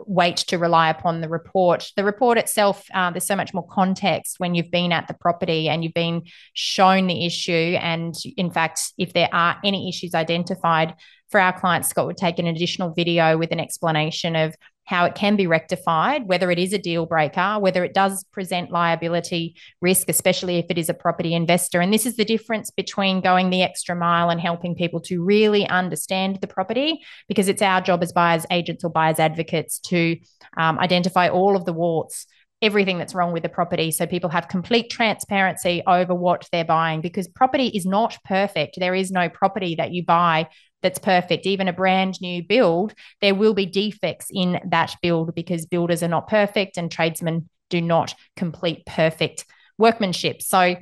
wait 0.00 0.36
to 0.36 0.58
rely 0.58 0.90
upon 0.90 1.20
the 1.20 1.28
report. 1.28 1.90
The 1.96 2.04
report 2.04 2.38
itself, 2.38 2.84
uh, 2.94 3.10
there's 3.10 3.26
so 3.26 3.36
much 3.36 3.54
more 3.54 3.66
context 3.66 4.38
when 4.38 4.54
you've 4.54 4.70
been 4.70 4.92
at 4.92 5.08
the 5.08 5.14
property 5.14 5.68
and 5.68 5.82
you've 5.82 5.94
been 5.94 6.22
shown 6.52 7.06
the 7.06 7.26
issue. 7.26 7.76
And 7.80 8.14
in 8.36 8.50
fact, 8.50 8.80
if 8.98 9.12
there 9.12 9.28
are 9.32 9.56
any 9.64 9.88
issues 9.88 10.14
identified 10.14 10.94
for 11.30 11.40
our 11.40 11.58
clients, 11.58 11.88
Scott 11.88 12.06
would 12.06 12.16
take 12.16 12.38
an 12.38 12.46
additional 12.46 12.92
video 12.92 13.36
with 13.36 13.52
an 13.52 13.60
explanation 13.60 14.36
of 14.36 14.54
how 14.86 15.04
it 15.04 15.14
can 15.14 15.36
be 15.36 15.46
rectified, 15.46 16.26
whether 16.26 16.50
it 16.50 16.58
is 16.58 16.72
a 16.72 16.78
deal 16.78 17.06
breaker, 17.06 17.58
whether 17.58 17.84
it 17.84 17.92
does 17.92 18.24
present 18.32 18.70
liability 18.70 19.56
risk, 19.80 20.08
especially 20.08 20.58
if 20.58 20.66
it 20.70 20.78
is 20.78 20.88
a 20.88 20.94
property 20.94 21.34
investor. 21.34 21.80
And 21.80 21.92
this 21.92 22.06
is 22.06 22.16
the 22.16 22.24
difference 22.24 22.70
between 22.70 23.20
going 23.20 23.50
the 23.50 23.62
extra 23.62 23.96
mile 23.96 24.30
and 24.30 24.40
helping 24.40 24.76
people 24.76 25.00
to 25.02 25.22
really 25.22 25.68
understand 25.68 26.38
the 26.40 26.46
property, 26.46 27.02
because 27.28 27.48
it's 27.48 27.62
our 27.62 27.80
job 27.80 28.02
as 28.02 28.12
buyers 28.12 28.46
agents 28.50 28.84
or 28.84 28.90
buyers 28.90 29.18
advocates 29.18 29.80
to 29.80 30.16
um, 30.56 30.78
identify 30.78 31.28
all 31.28 31.56
of 31.56 31.64
the 31.64 31.72
warts 31.72 32.26
everything 32.62 32.96
that's 32.96 33.14
wrong 33.14 33.32
with 33.32 33.42
the 33.42 33.50
property 33.50 33.90
so 33.90 34.06
people 34.06 34.30
have 34.30 34.48
complete 34.48 34.88
transparency 34.88 35.82
over 35.86 36.14
what 36.14 36.48
they're 36.50 36.64
buying 36.64 37.02
because 37.02 37.28
property 37.28 37.66
is 37.68 37.84
not 37.84 38.16
perfect 38.24 38.76
there 38.78 38.94
is 38.94 39.10
no 39.10 39.28
property 39.28 39.74
that 39.74 39.92
you 39.92 40.02
buy 40.02 40.48
that's 40.82 40.98
perfect. 40.98 41.46
Even 41.46 41.68
a 41.68 41.72
brand 41.72 42.20
new 42.20 42.42
build, 42.42 42.94
there 43.20 43.34
will 43.34 43.54
be 43.54 43.66
defects 43.66 44.28
in 44.32 44.60
that 44.66 44.94
build 45.02 45.34
because 45.34 45.66
builders 45.66 46.02
are 46.02 46.08
not 46.08 46.28
perfect 46.28 46.76
and 46.76 46.90
tradesmen 46.90 47.48
do 47.70 47.80
not 47.80 48.14
complete 48.36 48.84
perfect 48.86 49.44
workmanship. 49.78 50.42
So, 50.42 50.76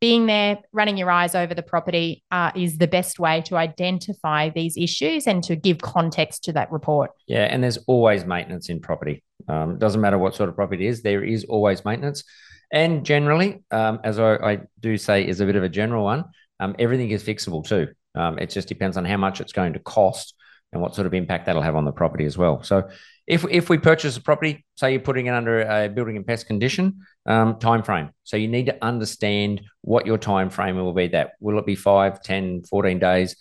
being 0.00 0.26
there, 0.26 0.58
running 0.72 0.98
your 0.98 1.10
eyes 1.10 1.34
over 1.34 1.54
the 1.54 1.62
property 1.62 2.22
uh, 2.30 2.50
is 2.54 2.76
the 2.76 2.86
best 2.86 3.18
way 3.18 3.40
to 3.42 3.56
identify 3.56 4.50
these 4.50 4.76
issues 4.76 5.26
and 5.26 5.42
to 5.44 5.56
give 5.56 5.78
context 5.78 6.44
to 6.44 6.52
that 6.52 6.70
report. 6.70 7.12
Yeah, 7.26 7.44
and 7.44 7.62
there's 7.62 7.78
always 7.86 8.26
maintenance 8.26 8.68
in 8.68 8.80
property. 8.80 9.22
Um, 9.48 9.78
doesn't 9.78 10.00
matter 10.00 10.18
what 10.18 10.34
sort 10.34 10.50
of 10.50 10.56
property 10.56 10.84
it 10.84 10.88
is, 10.90 11.02
there 11.02 11.24
is 11.24 11.44
always 11.44 11.86
maintenance. 11.86 12.24
And 12.70 13.06
generally, 13.06 13.62
um, 13.70 14.00
as 14.04 14.18
I, 14.18 14.34
I, 14.34 14.58
do 14.80 14.98
say, 14.98 15.26
is 15.26 15.40
a 15.40 15.46
bit 15.46 15.56
of 15.56 15.62
a 15.62 15.68
general 15.68 16.04
one, 16.04 16.24
um, 16.60 16.74
everything 16.78 17.10
is 17.10 17.22
fixable 17.22 17.66
too. 17.66 17.88
Um, 18.14 18.38
it 18.38 18.50
just 18.50 18.68
depends 18.68 18.96
on 18.96 19.04
how 19.04 19.16
much 19.16 19.40
it's 19.40 19.52
going 19.52 19.72
to 19.72 19.78
cost 19.78 20.34
and 20.72 20.82
what 20.82 20.94
sort 20.94 21.06
of 21.06 21.14
impact 21.14 21.46
that'll 21.46 21.62
have 21.62 21.76
on 21.76 21.84
the 21.84 21.92
property 21.92 22.24
as 22.24 22.36
well. 22.36 22.62
So 22.62 22.88
if, 23.26 23.44
if 23.50 23.70
we 23.70 23.78
purchase 23.78 24.16
a 24.16 24.20
property, 24.20 24.64
say 24.76 24.92
you're 24.92 25.00
putting 25.00 25.26
it 25.26 25.30
under 25.30 25.62
a 25.62 25.88
building 25.88 26.16
and 26.16 26.26
pest 26.26 26.46
condition, 26.46 27.00
um, 27.26 27.58
time 27.58 27.82
frame. 27.82 28.10
So 28.24 28.36
you 28.36 28.48
need 28.48 28.66
to 28.66 28.84
understand 28.84 29.62
what 29.80 30.04
your 30.04 30.18
time 30.18 30.50
frame 30.50 30.76
will 30.76 30.92
be. 30.92 31.08
That 31.08 31.32
will 31.40 31.58
it 31.58 31.66
be 31.66 31.76
5, 31.76 32.22
10, 32.22 32.64
14 32.64 32.98
days? 32.98 33.36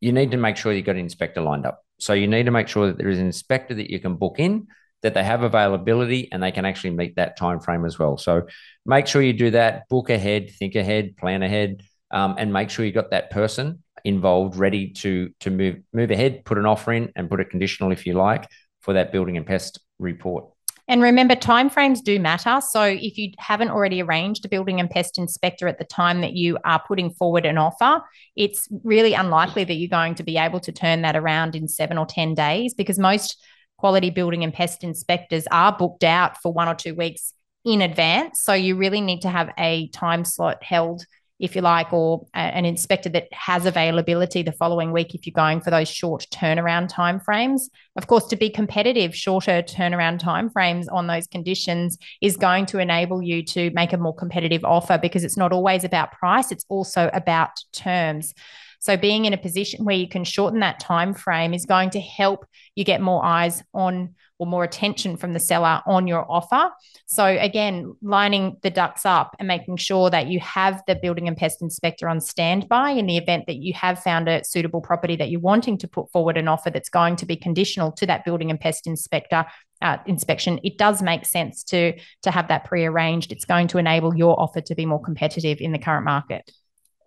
You 0.00 0.12
need 0.12 0.30
to 0.30 0.36
make 0.36 0.56
sure 0.56 0.72
you've 0.72 0.86
got 0.86 0.94
an 0.96 1.02
inspector 1.02 1.40
lined 1.40 1.66
up. 1.66 1.82
So 1.98 2.12
you 2.12 2.28
need 2.28 2.44
to 2.44 2.50
make 2.50 2.68
sure 2.68 2.86
that 2.86 2.98
there 2.98 3.08
is 3.08 3.18
an 3.18 3.26
inspector 3.26 3.74
that 3.74 3.90
you 3.90 3.98
can 4.00 4.16
book 4.16 4.38
in, 4.38 4.68
that 5.02 5.14
they 5.14 5.24
have 5.24 5.42
availability 5.42 6.30
and 6.32 6.42
they 6.42 6.52
can 6.52 6.64
actually 6.64 6.90
meet 6.90 7.16
that 7.16 7.36
time 7.36 7.60
frame 7.60 7.84
as 7.84 7.98
well. 7.98 8.16
So 8.16 8.46
make 8.84 9.06
sure 9.06 9.22
you 9.22 9.32
do 9.32 9.50
that, 9.50 9.88
book 9.88 10.10
ahead, 10.10 10.50
think 10.50 10.74
ahead, 10.74 11.16
plan 11.16 11.42
ahead, 11.42 11.82
um, 12.10 12.36
and 12.38 12.52
make 12.52 12.70
sure 12.70 12.84
you've 12.84 12.94
got 12.94 13.10
that 13.10 13.30
person 13.30 13.82
involved, 14.06 14.56
ready 14.56 14.90
to 14.90 15.30
to 15.40 15.50
move 15.50 15.76
move 15.92 16.10
ahead, 16.10 16.44
put 16.44 16.58
an 16.58 16.66
offer 16.66 16.92
in, 16.92 17.12
and 17.16 17.28
put 17.28 17.40
a 17.40 17.44
conditional 17.44 17.92
if 17.92 18.06
you 18.06 18.14
like 18.14 18.48
for 18.80 18.94
that 18.94 19.12
building 19.12 19.36
and 19.36 19.46
pest 19.46 19.80
report. 19.98 20.46
And 20.88 21.02
remember, 21.02 21.34
timeframes 21.34 22.00
do 22.02 22.20
matter. 22.20 22.60
So 22.60 22.82
if 22.84 23.18
you 23.18 23.32
haven't 23.38 23.70
already 23.70 24.02
arranged 24.02 24.44
a 24.44 24.48
building 24.48 24.78
and 24.78 24.88
pest 24.88 25.18
inspector 25.18 25.66
at 25.66 25.78
the 25.78 25.84
time 25.84 26.20
that 26.20 26.34
you 26.34 26.58
are 26.64 26.80
putting 26.86 27.10
forward 27.10 27.44
an 27.44 27.58
offer, 27.58 28.02
it's 28.36 28.68
really 28.84 29.12
unlikely 29.12 29.64
that 29.64 29.74
you're 29.74 29.88
going 29.88 30.14
to 30.14 30.22
be 30.22 30.38
able 30.38 30.60
to 30.60 30.70
turn 30.70 31.02
that 31.02 31.16
around 31.16 31.56
in 31.56 31.66
seven 31.66 31.98
or 31.98 32.06
10 32.06 32.34
days 32.34 32.72
because 32.72 33.00
most 33.00 33.36
quality 33.78 34.10
building 34.10 34.44
and 34.44 34.54
pest 34.54 34.84
inspectors 34.84 35.48
are 35.50 35.76
booked 35.76 36.04
out 36.04 36.40
for 36.40 36.52
one 36.52 36.68
or 36.68 36.74
two 36.74 36.94
weeks 36.94 37.32
in 37.64 37.82
advance. 37.82 38.42
So 38.42 38.52
you 38.52 38.76
really 38.76 39.00
need 39.00 39.22
to 39.22 39.28
have 39.28 39.50
a 39.58 39.88
time 39.88 40.24
slot 40.24 40.62
held 40.62 41.04
if 41.38 41.54
you 41.54 41.62
like, 41.62 41.92
or 41.92 42.26
an 42.34 42.64
inspector 42.64 43.08
that 43.10 43.28
has 43.32 43.66
availability 43.66 44.42
the 44.42 44.52
following 44.52 44.92
week 44.92 45.14
if 45.14 45.26
you're 45.26 45.32
going 45.32 45.60
for 45.60 45.70
those 45.70 45.88
short 45.88 46.26
turnaround 46.32 46.90
timeframes. 46.90 47.62
Of 47.96 48.06
course, 48.06 48.26
to 48.28 48.36
be 48.36 48.48
competitive, 48.48 49.14
shorter 49.14 49.62
turnaround 49.62 50.20
timeframes 50.20 50.86
on 50.90 51.06
those 51.06 51.26
conditions 51.26 51.98
is 52.22 52.36
going 52.36 52.66
to 52.66 52.78
enable 52.78 53.22
you 53.22 53.42
to 53.44 53.70
make 53.70 53.92
a 53.92 53.98
more 53.98 54.14
competitive 54.14 54.64
offer 54.64 54.98
because 54.98 55.24
it's 55.24 55.36
not 55.36 55.52
always 55.52 55.84
about 55.84 56.12
price, 56.12 56.50
it's 56.50 56.64
also 56.68 57.10
about 57.12 57.50
terms. 57.72 58.32
So 58.78 58.96
being 58.96 59.24
in 59.24 59.32
a 59.32 59.38
position 59.38 59.84
where 59.84 59.96
you 59.96 60.08
can 60.08 60.24
shorten 60.24 60.60
that 60.60 60.80
time 60.80 61.12
frame 61.12 61.52
is 61.54 61.66
going 61.66 61.90
to 61.90 62.00
help 62.00 62.46
you 62.74 62.84
get 62.84 63.00
more 63.00 63.24
eyes 63.24 63.62
on 63.74 64.14
or 64.38 64.46
more 64.46 64.64
attention 64.64 65.16
from 65.16 65.32
the 65.32 65.40
seller 65.40 65.80
on 65.86 66.06
your 66.06 66.30
offer. 66.30 66.70
So 67.06 67.24
again, 67.24 67.94
lining 68.02 68.56
the 68.62 68.70
ducks 68.70 69.06
up 69.06 69.36
and 69.38 69.48
making 69.48 69.76
sure 69.76 70.10
that 70.10 70.26
you 70.26 70.40
have 70.40 70.82
the 70.86 70.94
building 70.94 71.28
and 71.28 71.36
pest 71.36 71.62
inspector 71.62 72.08
on 72.08 72.20
standby 72.20 72.90
in 72.90 73.06
the 73.06 73.16
event 73.16 73.46
that 73.46 73.56
you 73.56 73.72
have 73.74 74.02
found 74.02 74.28
a 74.28 74.44
suitable 74.44 74.80
property 74.80 75.16
that 75.16 75.30
you're 75.30 75.40
wanting 75.40 75.78
to 75.78 75.88
put 75.88 76.10
forward 76.10 76.36
an 76.36 76.48
offer 76.48 76.70
that's 76.70 76.88
going 76.88 77.16
to 77.16 77.26
be 77.26 77.36
conditional 77.36 77.92
to 77.92 78.06
that 78.06 78.24
building 78.24 78.50
and 78.50 78.60
pest 78.60 78.86
inspector 78.86 79.46
uh, 79.82 79.98
inspection, 80.06 80.58
it 80.64 80.78
does 80.78 81.02
make 81.02 81.26
sense 81.26 81.62
to 81.64 81.92
to 82.22 82.30
have 82.30 82.48
that 82.48 82.64
pre-arranged. 82.64 83.32
It's 83.32 83.44
going 83.44 83.68
to 83.68 83.78
enable 83.78 84.16
your 84.16 84.38
offer 84.40 84.60
to 84.62 84.74
be 84.74 84.86
more 84.86 85.00
competitive 85.00 85.60
in 85.60 85.72
the 85.72 85.78
current 85.78 86.04
market. 86.04 86.50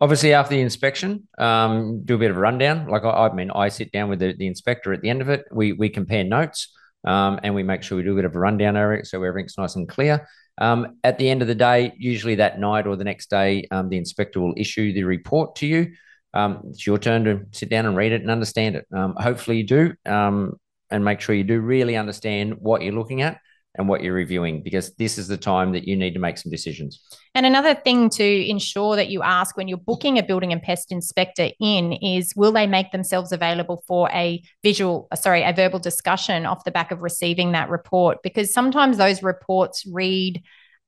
Obviously, 0.02 0.34
after 0.34 0.56
the 0.56 0.62
inspection, 0.62 1.28
um, 1.38 2.04
do 2.06 2.16
a 2.16 2.18
bit 2.18 2.32
of 2.32 2.38
a 2.38 2.40
rundown. 2.40 2.88
Like 2.88 3.04
I, 3.04 3.28
I 3.28 3.34
mean, 3.34 3.52
I 3.52 3.68
sit 3.70 3.92
down 3.92 4.10
with 4.10 4.20
the, 4.20 4.34
the 4.34 4.48
inspector 4.48 4.94
at 4.94 5.02
the 5.02 5.10
end 5.10 5.22
of 5.22 5.30
it. 5.30 5.46
We 5.52 5.74
we 5.74 5.90
compare 5.90 6.24
notes 6.24 6.70
um, 7.06 7.40
and 7.44 7.56
we 7.56 7.64
make 7.64 7.84
sure 7.84 7.98
we 7.98 8.04
do 8.04 8.14
a 8.14 8.16
bit 8.16 8.26
of 8.26 8.36
a 8.36 8.40
rundown 8.40 8.78
over 8.78 8.94
it 8.94 9.08
so 9.08 9.24
everything's 9.24 9.58
nice 9.58 9.76
and 9.76 9.88
clear. 9.88 10.28
Um, 10.58 10.98
at 11.04 11.18
the 11.18 11.30
end 11.30 11.42
of 11.42 11.48
the 11.48 11.56
day, 11.56 11.94
usually 11.98 12.36
that 12.36 12.60
night 12.60 12.86
or 12.86 12.96
the 12.96 13.04
next 13.04 13.30
day, 13.30 13.66
um, 13.72 13.90
the 13.90 13.98
inspector 13.98 14.42
will 14.42 14.54
issue 14.58 14.92
the 14.92 15.04
report 15.04 15.56
to 15.58 15.68
you. 15.68 15.94
Um, 16.34 16.62
it's 16.70 16.86
your 16.86 16.98
turn 17.00 17.24
to 17.24 17.46
sit 17.52 17.70
down 17.70 17.86
and 17.86 17.96
read 17.96 18.12
it 18.12 18.22
and 18.22 18.30
understand 18.30 18.76
it. 18.76 18.86
Um, 18.96 19.16
hopefully, 19.18 19.58
you 19.58 19.64
do, 19.64 19.94
um, 20.06 20.60
and 20.92 21.04
make 21.04 21.22
sure 21.22 21.34
you 21.34 21.44
do 21.44 21.60
really 21.60 21.96
understand 21.96 22.56
what 22.60 22.82
you're 22.82 22.94
looking 22.94 23.22
at 23.22 23.40
and 23.76 23.88
what 23.88 24.02
you're 24.02 24.14
reviewing 24.14 24.64
because 24.64 24.96
this 24.96 25.18
is 25.18 25.28
the 25.28 25.38
time 25.38 25.72
that 25.74 25.88
you 25.88 25.96
need 25.96 26.14
to 26.14 26.20
make 26.20 26.38
some 26.38 26.52
decisions. 26.52 27.02
And 27.36 27.46
another 27.46 27.76
thing 27.76 28.10
to 28.12 28.50
ensure 28.50 28.96
that 28.96 29.10
you 29.10 29.22
ask 29.22 29.56
when 29.56 29.68
you're 29.68 29.78
booking 29.78 30.18
a 30.18 30.24
building 30.24 30.52
and 30.52 30.62
pest 30.62 30.92
inspector 30.92 31.50
in 31.60 31.94
is 31.94 32.34
will 32.36 32.52
they 32.52 32.68
make 32.68 32.92
themselves 32.92 33.32
available 33.32 33.84
for 33.88 34.10
a 34.12 34.42
visual, 34.64 35.08
uh, 35.12 35.16
sorry, 35.16 35.44
a 35.44 35.54
verbal 35.54 35.80
discussion 35.80 36.46
off 36.46 36.64
the 36.64 36.72
back 36.72 36.92
of 36.92 37.04
receiving 37.04 37.52
that 37.52 37.70
report? 37.70 38.18
Because 38.24 38.54
sometimes 38.54 38.98
those 38.98 39.22
reports 39.22 39.86
read 39.92 40.42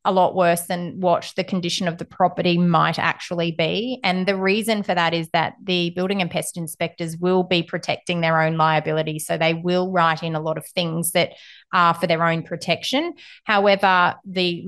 a 0.04 0.12
lot 0.12 0.36
worse 0.36 0.62
than 0.62 1.00
what 1.00 1.32
the 1.36 1.44
condition 1.44 1.88
of 1.88 1.98
the 1.98 2.06
property 2.06 2.58
might 2.58 2.98
actually 2.98 3.52
be. 3.52 4.00
And 4.04 4.28
the 4.28 4.36
reason 4.36 4.82
for 4.82 4.96
that 4.96 5.14
is 5.14 5.30
that 5.30 5.54
the 5.64 5.92
building 5.92 6.22
and 6.22 6.32
pest 6.32 6.58
inspectors 6.58 7.18
will 7.18 7.44
be 7.44 7.62
protecting 7.62 8.22
their 8.22 8.42
own 8.42 8.58
liability. 8.58 9.20
So 9.20 9.38
they 9.38 9.54
will 9.54 9.92
write 9.92 10.24
in 10.24 10.36
a 10.36 10.42
lot 10.42 10.58
of 10.58 10.66
things 10.66 11.12
that 11.12 11.34
are 11.72 11.94
for 11.94 12.08
their 12.08 12.26
own 12.26 12.42
protection. 12.44 13.14
However, 13.44 14.16
the 14.26 14.66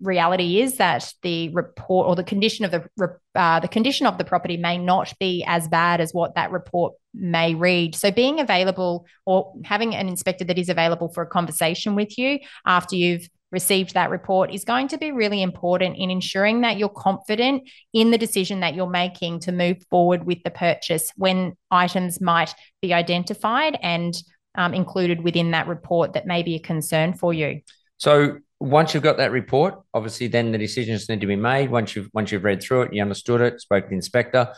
reality 0.00 0.60
is 0.60 0.76
that 0.76 1.12
the 1.22 1.48
report 1.50 2.08
or 2.08 2.16
the 2.16 2.24
condition 2.24 2.64
of 2.64 2.70
the 2.70 3.16
uh, 3.34 3.60
the 3.60 3.68
condition 3.68 4.06
of 4.06 4.18
the 4.18 4.24
property 4.24 4.56
may 4.56 4.76
not 4.76 5.12
be 5.18 5.44
as 5.46 5.68
bad 5.68 6.00
as 6.00 6.12
what 6.12 6.34
that 6.34 6.50
report 6.50 6.94
may 7.14 7.54
read. 7.54 7.94
So 7.94 8.10
being 8.10 8.40
available 8.40 9.06
or 9.26 9.54
having 9.64 9.94
an 9.94 10.08
inspector 10.08 10.44
that 10.44 10.58
is 10.58 10.68
available 10.68 11.08
for 11.08 11.22
a 11.22 11.26
conversation 11.26 11.94
with 11.94 12.18
you 12.18 12.40
after 12.66 12.96
you've 12.96 13.28
received 13.52 13.94
that 13.94 14.10
report 14.10 14.52
is 14.52 14.64
going 14.64 14.88
to 14.88 14.98
be 14.98 15.12
really 15.12 15.42
important 15.42 15.96
in 15.96 16.10
ensuring 16.10 16.62
that 16.62 16.78
you're 16.78 16.88
confident 16.88 17.68
in 17.92 18.10
the 18.10 18.18
decision 18.18 18.60
that 18.60 18.74
you're 18.74 18.88
making 18.88 19.38
to 19.40 19.52
move 19.52 19.76
forward 19.90 20.24
with 20.24 20.42
the 20.42 20.50
purchase 20.50 21.12
when 21.16 21.54
items 21.70 22.20
might 22.20 22.54
be 22.80 22.94
identified 22.94 23.78
and 23.82 24.14
um, 24.54 24.74
included 24.74 25.22
within 25.22 25.52
that 25.52 25.68
report 25.68 26.14
that 26.14 26.26
may 26.26 26.42
be 26.42 26.54
a 26.56 26.60
concern 26.60 27.12
for 27.12 27.32
you. 27.32 27.60
So 27.98 28.38
once 28.58 28.94
you've 28.94 29.02
got 29.02 29.18
that 29.18 29.30
report, 29.30 29.80
obviously 29.92 30.28
then 30.28 30.50
the 30.50 30.58
decisions 30.58 31.08
need 31.08 31.20
to 31.20 31.26
be 31.26 31.36
made. 31.36 31.70
Once 31.70 31.94
you've 31.94 32.08
once 32.12 32.32
you've 32.32 32.44
read 32.44 32.62
through 32.62 32.82
it, 32.82 32.94
you 32.94 33.02
understood 33.02 33.40
it, 33.40 33.60
spoke 33.60 33.84
to 33.84 33.90
the 33.90 33.94
inspector. 33.94 34.48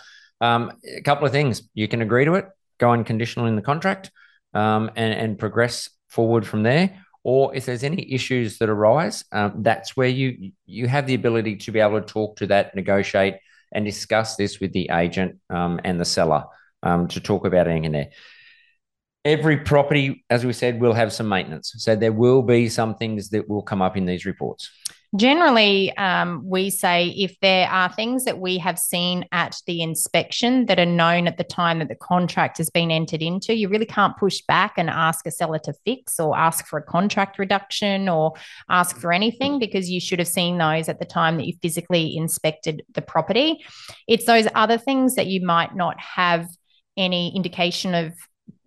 Um, 0.40 0.72
a 0.96 1.00
couple 1.02 1.26
of 1.26 1.32
things 1.32 1.62
you 1.74 1.88
can 1.88 2.00
agree 2.02 2.24
to 2.24 2.34
it, 2.34 2.46
go 2.78 2.90
unconditional 2.90 3.46
in 3.46 3.56
the 3.56 3.62
contract, 3.62 4.10
um, 4.52 4.90
and 4.96 5.14
and 5.14 5.38
progress 5.38 5.90
forward 6.08 6.46
from 6.46 6.62
there 6.62 7.03
or 7.24 7.54
if 7.56 7.64
there's 7.64 7.82
any 7.82 8.12
issues 8.12 8.58
that 8.58 8.68
arise, 8.68 9.24
um, 9.32 9.62
that's 9.62 9.96
where 9.96 10.08
you 10.08 10.52
you 10.66 10.86
have 10.86 11.06
the 11.06 11.14
ability 11.14 11.56
to 11.56 11.72
be 11.72 11.80
able 11.80 12.00
to 12.00 12.06
talk 12.06 12.36
to 12.36 12.46
that, 12.48 12.74
negotiate, 12.76 13.36
and 13.72 13.84
discuss 13.84 14.36
this 14.36 14.60
with 14.60 14.72
the 14.72 14.90
agent 14.92 15.38
um, 15.50 15.80
and 15.84 15.98
the 15.98 16.04
seller 16.04 16.44
um, 16.82 17.08
to 17.08 17.20
talk 17.20 17.46
about 17.46 17.66
anything 17.66 17.86
in 17.86 17.92
there. 17.92 18.10
Every 19.24 19.56
property, 19.56 20.22
as 20.28 20.44
we 20.44 20.52
said, 20.52 20.80
will 20.80 20.92
have 20.92 21.10
some 21.10 21.28
maintenance, 21.28 21.72
so 21.78 21.96
there 21.96 22.12
will 22.12 22.42
be 22.42 22.68
some 22.68 22.94
things 22.94 23.30
that 23.30 23.48
will 23.48 23.62
come 23.62 23.80
up 23.80 23.96
in 23.96 24.04
these 24.04 24.26
reports. 24.26 24.70
Generally, 25.16 25.96
um, 25.96 26.42
we 26.44 26.70
say 26.70 27.08
if 27.10 27.38
there 27.40 27.68
are 27.68 27.92
things 27.92 28.24
that 28.24 28.40
we 28.40 28.58
have 28.58 28.78
seen 28.78 29.24
at 29.30 29.56
the 29.66 29.80
inspection 29.80 30.66
that 30.66 30.80
are 30.80 30.86
known 30.86 31.28
at 31.28 31.36
the 31.36 31.44
time 31.44 31.78
that 31.78 31.88
the 31.88 31.94
contract 31.94 32.58
has 32.58 32.68
been 32.68 32.90
entered 32.90 33.22
into, 33.22 33.54
you 33.54 33.68
really 33.68 33.86
can't 33.86 34.16
push 34.16 34.40
back 34.48 34.74
and 34.76 34.90
ask 34.90 35.24
a 35.24 35.30
seller 35.30 35.60
to 35.60 35.72
fix 35.84 36.18
or 36.18 36.36
ask 36.36 36.66
for 36.66 36.80
a 36.80 36.82
contract 36.82 37.38
reduction 37.38 38.08
or 38.08 38.32
ask 38.68 38.96
for 38.96 39.12
anything 39.12 39.60
because 39.60 39.88
you 39.88 40.00
should 40.00 40.18
have 40.18 40.26
seen 40.26 40.58
those 40.58 40.88
at 40.88 40.98
the 40.98 41.04
time 41.04 41.36
that 41.36 41.46
you 41.46 41.52
physically 41.62 42.16
inspected 42.16 42.82
the 42.94 43.02
property. 43.02 43.64
It's 44.08 44.24
those 44.24 44.48
other 44.56 44.78
things 44.78 45.14
that 45.14 45.28
you 45.28 45.46
might 45.46 45.76
not 45.76 45.98
have 46.00 46.48
any 46.96 47.34
indication 47.36 47.94
of 47.94 48.14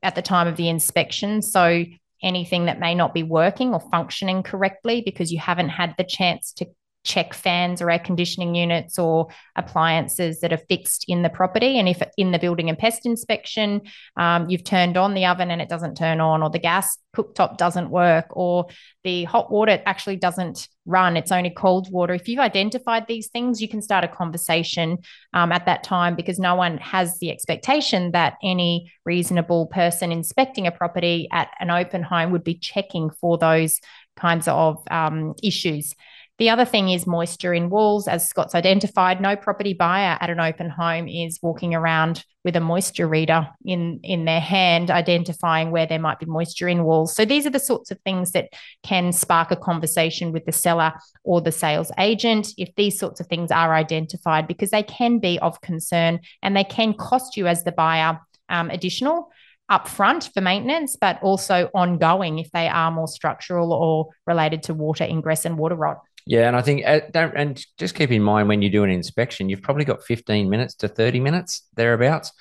at 0.02 0.16
the 0.16 0.22
time 0.22 0.48
of 0.48 0.56
the 0.56 0.70
inspection. 0.70 1.42
So 1.42 1.84
anything 2.22 2.66
that 2.66 2.80
may 2.80 2.96
not 2.96 3.14
be 3.14 3.24
working 3.24 3.74
or 3.74 3.80
functioning 3.80 4.44
correctly 4.44 5.02
because 5.06 5.32
you 5.32 5.40
haven't 5.40 5.70
had 5.70 5.94
the 5.98 6.04
chance 6.04 6.54
to 6.54 6.68
check 7.04 7.34
fans 7.34 7.82
or 7.82 7.90
air 7.90 8.00
conditioning 8.00 8.54
units 8.54 9.00
or 9.00 9.28
appliances 9.56 10.42
that 10.42 10.52
are 10.52 10.58
fixed 10.58 11.06
in 11.08 11.22
the 11.22 11.30
property. 11.30 11.80
And 11.80 11.88
if 11.88 12.02
in 12.18 12.32
the 12.32 12.40
building 12.40 12.68
and 12.68 12.78
pest 12.78 13.06
inspection, 13.06 13.82
um, 14.18 14.50
you've 14.50 14.66
turned 14.66 14.98
on 14.98 15.14
the 15.14 15.26
oven 15.26 15.50
and 15.50 15.62
it 15.62 15.70
doesn't 15.70 15.96
turn 15.96 16.20
on, 16.20 16.44
or 16.44 16.50
the 16.50 16.60
gas 16.60 16.98
cooktop 17.16 17.58
doesn't 17.58 17.90
work, 17.90 18.26
or 18.32 18.68
the 19.04 19.24
hot 19.24 19.50
water 19.52 19.82
actually 19.86 20.18
doesn't 20.18 20.68
run, 20.86 21.18
it's 21.18 21.32
only 21.32 21.50
cold 21.50 21.92
water. 21.92 22.14
If 22.14 22.28
you've 22.28 22.40
identified 22.40 23.08
these 23.08 23.28
things, 23.28 23.62
you 23.62 23.68
can 23.68 23.82
start 23.82 24.04
a 24.04 24.08
conversation 24.08 24.98
um, 25.34 25.52
at 25.52 25.66
that 25.66 25.84
time 25.84 26.16
because 26.16 26.40
no 26.40 26.56
one 26.56 26.78
has 26.78 27.20
the 27.20 27.32
expectation 27.32 28.12
that 28.12 28.36
any 28.44 28.92
reasonable 29.06 29.68
person 29.68 30.12
inspecting 30.12 30.68
a 30.68 30.72
property 30.72 31.28
at 31.32 31.50
an 31.60 31.72
open 31.72 32.04
home 32.04 32.32
would 32.32 32.44
be 32.44 32.56
checking 32.56 33.10
for 33.10 33.38
those 33.38 33.80
kinds 34.16 34.48
of 34.48 34.84
um, 34.90 35.36
issues. 35.44 35.94
The 36.40 36.52
other 36.52 36.66
thing 36.66 36.90
is 36.90 37.08
moisture 37.08 37.52
in 37.52 37.72
walls. 37.72 38.08
As 38.08 38.30
Scott's 38.30 38.54
identified, 38.54 39.20
no 39.20 39.36
property 39.36 39.74
buyer 39.74 40.20
at 40.22 40.30
an 40.30 40.40
open 40.40 40.70
home 40.70 41.08
is 41.08 41.40
walking 41.42 41.74
around 41.74 42.24
with 42.44 42.56
a 42.56 42.60
moisture 42.60 43.08
reader 43.08 43.48
in, 43.66 44.00
in 44.04 44.26
their 44.26 44.40
hand, 44.40 44.92
identifying 44.92 45.72
where 45.72 45.88
there 45.88 45.98
might 45.98 46.20
be 46.20 46.28
moisture 46.28 46.68
in 46.68 46.84
walls. 46.84 47.16
So 47.16 47.26
these 47.26 47.48
are 47.48 47.52
the 47.52 47.60
sorts 47.60 47.90
of 47.90 48.00
things 48.02 48.34
that 48.34 48.50
can 48.84 49.12
spark 49.12 49.50
a 49.50 49.56
conversation 49.56 50.32
with 50.32 50.46
the 50.46 50.52
seller 50.52 50.94
or 51.24 51.42
the 51.42 51.52
sales 51.52 51.92
agent 51.98 52.50
if 52.56 52.70
these 52.76 53.00
sorts 53.00 53.20
of 53.20 53.26
things 53.26 53.50
are 53.50 53.74
identified, 53.74 54.48
because 54.48 54.70
they 54.70 54.84
can 54.84 55.18
be 55.18 55.40
of 55.40 55.60
concern 55.62 56.20
and 56.44 56.56
they 56.56 56.64
can 56.64 56.94
cost 56.94 57.36
you 57.36 57.48
as 57.48 57.64
the 57.64 57.72
buyer 57.72 58.20
um, 58.50 58.70
additional 58.70 59.32
upfront 59.72 60.32
for 60.34 60.42
maintenance, 60.42 60.96
but 60.96 61.22
also 61.24 61.70
ongoing 61.74 62.38
if 62.38 62.52
they 62.52 62.68
are 62.68 62.92
more 62.92 63.08
structural 63.08 63.74
or 63.74 64.10
related 64.28 64.64
to 64.64 64.74
water 64.76 65.04
ingress 65.04 65.44
and 65.44 65.58
water 65.58 65.76
rot. 65.76 65.98
Yeah, 66.28 66.48
and 66.48 66.56
I 66.56 66.62
think 66.62 66.86
uh, 66.86 67.02
don't 67.12 67.36
and 67.36 67.66
just 67.78 67.96
keep 67.96 68.12
in 68.12 68.22
mind 68.22 68.48
when 68.50 68.62
you 68.62 68.70
do 68.70 68.84
an 68.84 68.90
inspection, 68.90 69.50
you've 69.50 69.62
probably 69.62 69.86
got 69.86 70.04
15 70.04 70.50
minutes 70.50 70.76
to 70.76 70.88
30 70.88 71.20
minutes 71.20 71.64
thereabouts. 71.76 72.32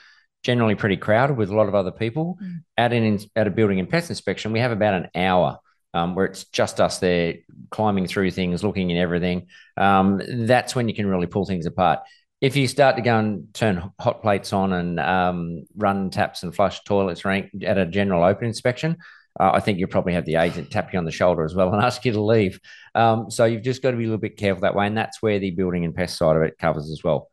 Generally 0.43 0.77
pretty 0.77 0.97
crowded 0.97 1.37
with 1.37 1.51
a 1.51 1.57
lot 1.57 1.69
of 1.69 1.75
other 1.75 1.91
people. 1.91 2.39
Mm. 2.43 2.59
At 2.77 2.93
an 2.93 3.19
at 3.35 3.47
a 3.47 3.51
building 3.51 3.81
and 3.81 3.89
pest 3.89 4.11
inspection, 4.11 4.53
we 4.53 4.61
have 4.61 4.73
about 4.73 4.95
an 4.95 5.09
hour 5.15 5.59
um, 5.95 6.15
where 6.15 6.27
it's 6.27 6.45
just 6.45 6.81
us 6.81 6.99
there 6.99 7.37
climbing 7.71 8.07
through 8.07 8.31
things, 8.33 8.63
looking 8.63 8.93
at 8.93 8.99
everything. 8.99 9.47
Um, 9.77 10.21
that's 10.47 10.75
when 10.75 10.89
you 10.89 10.95
can 10.95 11.07
really 11.07 11.27
pull 11.27 11.47
things 11.47 11.67
apart 11.67 12.01
if 12.41 12.57
you 12.57 12.69
start 12.69 12.97
to 12.97 13.03
go 13.03 13.19
and 13.19 13.53
turn 13.55 13.91
hot 13.99 14.21
plates 14.21 14.53
on 14.53 14.73
and 14.73 15.01
um, 15.01 15.65
run 15.77 16.11
taps 16.11 16.43
and 16.43 16.55
flush 16.55 16.83
toilets 16.85 17.25
rank 17.25 17.51
at 17.65 17.79
a 17.79 17.87
general 17.87 18.23
open 18.23 18.47
inspection, 18.47 18.99
uh, 19.39 19.51
I 19.55 19.61
think 19.61 19.79
you'll 19.79 19.89
probably 19.89 20.15
have 20.15 20.25
the 20.25 20.37
agent 20.37 20.71
tap 20.71 20.93
you 20.93 20.99
on 20.99 21.05
the 21.05 21.13
shoulder 21.13 21.45
as 21.45 21.55
well 21.55 21.73
and 21.73 21.83
ask 21.85 22.05
you 22.05 22.13
to 22.13 22.21
leave. 22.21 22.61
Um, 22.95 23.31
so 23.31 23.45
you've 23.45 23.63
just 23.63 23.83
got 23.83 23.93
to 23.93 23.97
be 23.97 24.05
a 24.05 24.07
little 24.07 24.21
bit 24.21 24.37
careful 24.37 24.63
that 24.63 24.75
way, 24.75 24.87
and 24.87 24.97
that's 24.97 25.23
where 25.23 25.39
the 25.39 25.51
building 25.51 25.85
and 25.85 25.95
pest 25.95 26.19
side 26.19 26.37
of 26.37 26.43
it 26.43 26.59
covers 26.59 26.91
as 26.91 27.03
well. 27.05 27.29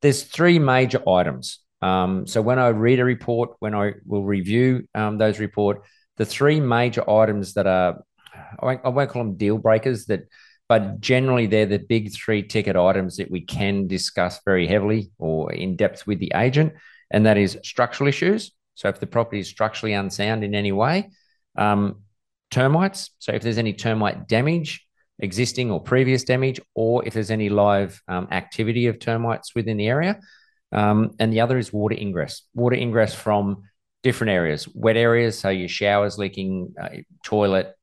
There's 0.00 0.22
three 0.22 0.58
major 0.58 1.06
items. 1.08 1.60
Um, 1.80 2.26
so 2.26 2.42
when 2.42 2.58
I 2.58 2.68
read 2.68 3.00
a 3.00 3.04
report, 3.04 3.56
when 3.58 3.74
I 3.74 3.94
will 4.06 4.24
review 4.24 4.88
um, 4.94 5.18
those 5.18 5.38
report, 5.38 5.82
the 6.16 6.24
three 6.24 6.60
major 6.60 7.08
items 7.08 7.54
that 7.54 7.66
are 7.66 8.02
I 8.34 8.64
won't, 8.64 8.80
I 8.84 8.88
won't 8.88 9.10
call 9.10 9.24
them 9.24 9.36
deal 9.36 9.58
breakers 9.58 10.06
that 10.06 10.24
but 10.72 11.00
generally, 11.00 11.46
they're 11.46 11.66
the 11.66 11.78
big 11.78 12.14
three 12.14 12.42
ticket 12.42 12.76
items 12.76 13.18
that 13.18 13.30
we 13.30 13.42
can 13.42 13.88
discuss 13.88 14.40
very 14.42 14.66
heavily 14.66 15.10
or 15.18 15.52
in 15.52 15.76
depth 15.76 16.06
with 16.06 16.18
the 16.18 16.32
agent, 16.34 16.72
and 17.10 17.26
that 17.26 17.36
is 17.36 17.58
structural 17.62 18.08
issues. 18.08 18.52
So, 18.74 18.88
if 18.88 18.98
the 18.98 19.06
property 19.06 19.40
is 19.40 19.48
structurally 19.48 19.92
unsound 19.92 20.44
in 20.44 20.54
any 20.54 20.72
way, 20.72 21.10
um, 21.56 22.02
termites. 22.50 23.10
So, 23.18 23.32
if 23.32 23.42
there's 23.42 23.58
any 23.58 23.72
termite 23.72 24.28
damage, 24.28 24.86
existing 25.18 25.70
or 25.70 25.80
previous 25.80 26.24
damage, 26.24 26.60
or 26.74 27.06
if 27.06 27.14
there's 27.14 27.30
any 27.30 27.48
live 27.48 28.02
um, 28.08 28.28
activity 28.30 28.86
of 28.88 28.98
termites 28.98 29.54
within 29.54 29.76
the 29.76 29.86
area. 29.86 30.20
Um, 30.72 31.12
and 31.18 31.32
the 31.32 31.40
other 31.40 31.58
is 31.58 31.72
water 31.72 31.96
ingress, 31.98 32.42
water 32.54 32.76
ingress 32.76 33.14
from 33.14 33.64
different 34.02 34.32
areas, 34.32 34.66
wet 34.74 34.96
areas, 34.96 35.38
so 35.38 35.48
your 35.50 35.68
showers 35.68 36.18
leaking, 36.18 36.74
uh, 36.80 36.88
toilet, 37.24 37.74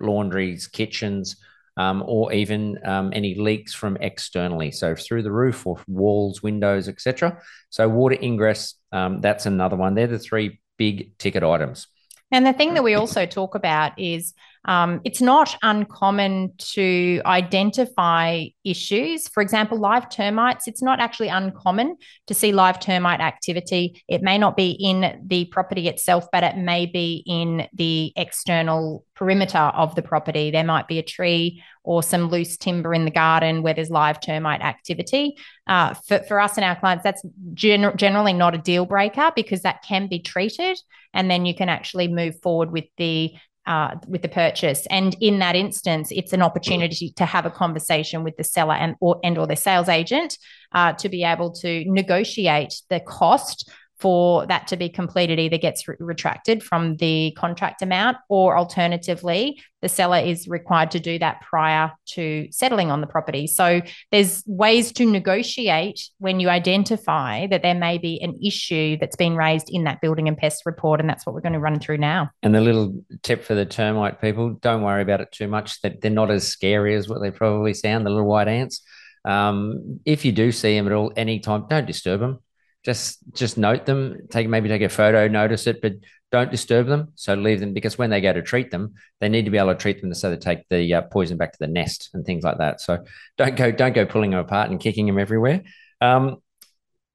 laundries, 0.00 0.66
kitchens, 0.66 1.36
um, 1.76 2.04
or 2.06 2.32
even 2.32 2.78
um, 2.84 3.12
any 3.14 3.34
leaks 3.34 3.72
from 3.72 3.96
externally, 4.00 4.70
so 4.70 4.94
through 4.94 5.22
the 5.22 5.32
roof 5.32 5.66
or 5.66 5.78
walls, 5.88 6.42
windows, 6.42 6.88
etc. 6.88 7.40
So 7.70 7.88
water 7.88 8.16
ingress, 8.20 8.74
um, 8.92 9.20
that's 9.20 9.46
another 9.46 9.76
one. 9.76 9.94
They're 9.94 10.06
the 10.06 10.18
three 10.18 10.60
big 10.76 11.16
ticket 11.18 11.42
items. 11.42 11.86
And 12.34 12.44
the 12.44 12.52
thing 12.52 12.74
that 12.74 12.82
we 12.82 12.94
also 12.94 13.26
talk 13.26 13.54
about 13.54 13.96
is 13.96 14.34
um, 14.66 15.00
it's 15.04 15.20
not 15.20 15.56
uncommon 15.62 16.52
to 16.58 17.20
identify 17.26 18.46
issues. 18.64 19.28
For 19.28 19.42
example, 19.42 19.78
live 19.78 20.08
termites, 20.08 20.66
it's 20.66 20.82
not 20.82 21.00
actually 21.00 21.28
uncommon 21.28 21.96
to 22.26 22.34
see 22.34 22.52
live 22.52 22.80
termite 22.80 23.20
activity. 23.20 24.02
It 24.08 24.22
may 24.22 24.38
not 24.38 24.56
be 24.56 24.70
in 24.70 25.20
the 25.26 25.44
property 25.46 25.88
itself, 25.88 26.26
but 26.32 26.44
it 26.44 26.56
may 26.56 26.86
be 26.86 27.22
in 27.26 27.68
the 27.74 28.12
external 28.16 29.04
perimeter 29.14 29.58
of 29.58 29.94
the 29.94 30.02
property. 30.02 30.50
There 30.50 30.64
might 30.64 30.88
be 30.88 30.98
a 30.98 31.02
tree 31.02 31.62
or 31.82 32.02
some 32.02 32.30
loose 32.30 32.56
timber 32.56 32.94
in 32.94 33.04
the 33.04 33.10
garden 33.10 33.62
where 33.62 33.74
there's 33.74 33.90
live 33.90 34.20
termite 34.20 34.62
activity. 34.62 35.36
Uh, 35.66 35.92
for, 35.94 36.20
for 36.20 36.40
us 36.40 36.56
and 36.56 36.64
our 36.64 36.76
clients, 36.76 37.04
that's 37.04 37.22
gen- 37.52 37.96
generally 37.96 38.32
not 38.32 38.54
a 38.54 38.58
deal 38.58 38.86
breaker 38.86 39.30
because 39.36 39.62
that 39.62 39.82
can 39.86 40.08
be 40.08 40.18
treated. 40.18 40.78
And 41.12 41.30
then 41.30 41.44
you 41.44 41.54
can 41.54 41.68
actually 41.68 42.08
move 42.08 42.40
forward 42.40 42.72
with 42.72 42.86
the 42.96 43.34
uh, 43.66 43.96
with 44.06 44.22
the 44.22 44.28
purchase. 44.28 44.86
And 44.90 45.16
in 45.20 45.38
that 45.38 45.56
instance, 45.56 46.10
it's 46.10 46.32
an 46.32 46.42
opportunity 46.42 47.10
to 47.16 47.24
have 47.24 47.46
a 47.46 47.50
conversation 47.50 48.22
with 48.22 48.36
the 48.36 48.44
seller 48.44 48.74
and 48.74 48.96
or 49.00 49.20
and 49.24 49.38
or 49.38 49.46
their 49.46 49.56
sales 49.56 49.88
agent 49.88 50.38
uh, 50.72 50.92
to 50.94 51.08
be 51.08 51.24
able 51.24 51.52
to 51.52 51.84
negotiate 51.86 52.74
the 52.90 53.00
cost 53.00 53.70
for 54.04 54.44
that 54.48 54.66
to 54.66 54.76
be 54.76 54.90
completed 54.90 55.38
either 55.38 55.56
gets 55.56 55.88
re- 55.88 55.96
retracted 55.98 56.62
from 56.62 56.94
the 56.96 57.34
contract 57.38 57.80
amount 57.80 58.18
or 58.28 58.54
alternatively 58.54 59.58
the 59.80 59.88
seller 59.88 60.18
is 60.18 60.46
required 60.46 60.90
to 60.90 61.00
do 61.00 61.18
that 61.18 61.40
prior 61.40 61.90
to 62.04 62.46
settling 62.50 62.90
on 62.90 63.00
the 63.00 63.06
property. 63.06 63.46
So 63.46 63.80
there's 64.12 64.44
ways 64.46 64.92
to 64.92 65.10
negotiate 65.10 66.10
when 66.18 66.38
you 66.38 66.50
identify 66.50 67.46
that 67.46 67.62
there 67.62 67.74
may 67.74 67.96
be 67.96 68.20
an 68.20 68.38
issue 68.44 68.98
that's 69.00 69.16
been 69.16 69.36
raised 69.36 69.70
in 69.70 69.84
that 69.84 70.02
building 70.02 70.28
and 70.28 70.36
pest 70.36 70.64
report 70.66 71.00
and 71.00 71.08
that's 71.08 71.24
what 71.24 71.34
we're 71.34 71.40
going 71.40 71.54
to 71.54 71.58
run 71.58 71.80
through 71.80 71.96
now. 71.96 72.28
And 72.42 72.54
the 72.54 72.60
little 72.60 73.02
tip 73.22 73.42
for 73.42 73.54
the 73.54 73.64
termite 73.64 74.20
people 74.20 74.50
don't 74.60 74.82
worry 74.82 75.00
about 75.00 75.22
it 75.22 75.32
too 75.32 75.48
much. 75.48 75.80
That 75.80 76.02
they're 76.02 76.10
not 76.10 76.30
as 76.30 76.46
scary 76.46 76.94
as 76.94 77.08
what 77.08 77.22
they 77.22 77.30
probably 77.30 77.72
sound 77.72 78.04
the 78.04 78.10
little 78.10 78.28
white 78.28 78.48
ants. 78.48 78.82
Um, 79.24 80.00
if 80.04 80.26
you 80.26 80.32
do 80.32 80.52
see 80.52 80.76
them 80.76 80.88
at 80.88 80.92
all 80.92 81.10
any 81.16 81.40
time 81.40 81.64
don't 81.70 81.86
disturb 81.86 82.20
them 82.20 82.40
just 82.84 83.18
just 83.32 83.56
note 83.56 83.86
them. 83.86 84.28
Take 84.30 84.48
maybe 84.48 84.68
take 84.68 84.82
a 84.82 84.88
photo 84.88 85.26
notice 85.26 85.66
it 85.66 85.80
but 85.80 85.94
don't 86.30 86.50
disturb 86.50 86.86
them. 86.86 87.12
So 87.14 87.34
leave 87.34 87.60
them 87.60 87.72
because 87.72 87.96
when 87.96 88.10
they 88.10 88.20
go 88.20 88.32
to 88.32 88.42
treat 88.42 88.70
them 88.70 88.94
they 89.20 89.28
need 89.28 89.46
to 89.46 89.50
be 89.50 89.58
able 89.58 89.72
to 89.72 89.78
treat 89.78 90.00
them 90.00 90.12
so 90.14 90.30
they 90.30 90.36
take 90.36 90.68
the 90.68 90.94
uh, 90.94 91.02
poison 91.02 91.36
back 91.36 91.52
to 91.52 91.58
the 91.58 91.66
nest 91.66 92.10
and 92.12 92.24
things 92.24 92.44
like 92.44 92.58
that. 92.58 92.80
So 92.80 93.04
don't 93.38 93.56
go 93.56 93.70
don't 93.70 93.94
go 93.94 94.04
pulling 94.04 94.30
them 94.30 94.40
apart 94.40 94.70
and 94.70 94.78
kicking 94.78 95.06
them 95.06 95.18
everywhere. 95.18 95.62
Um, 96.00 96.36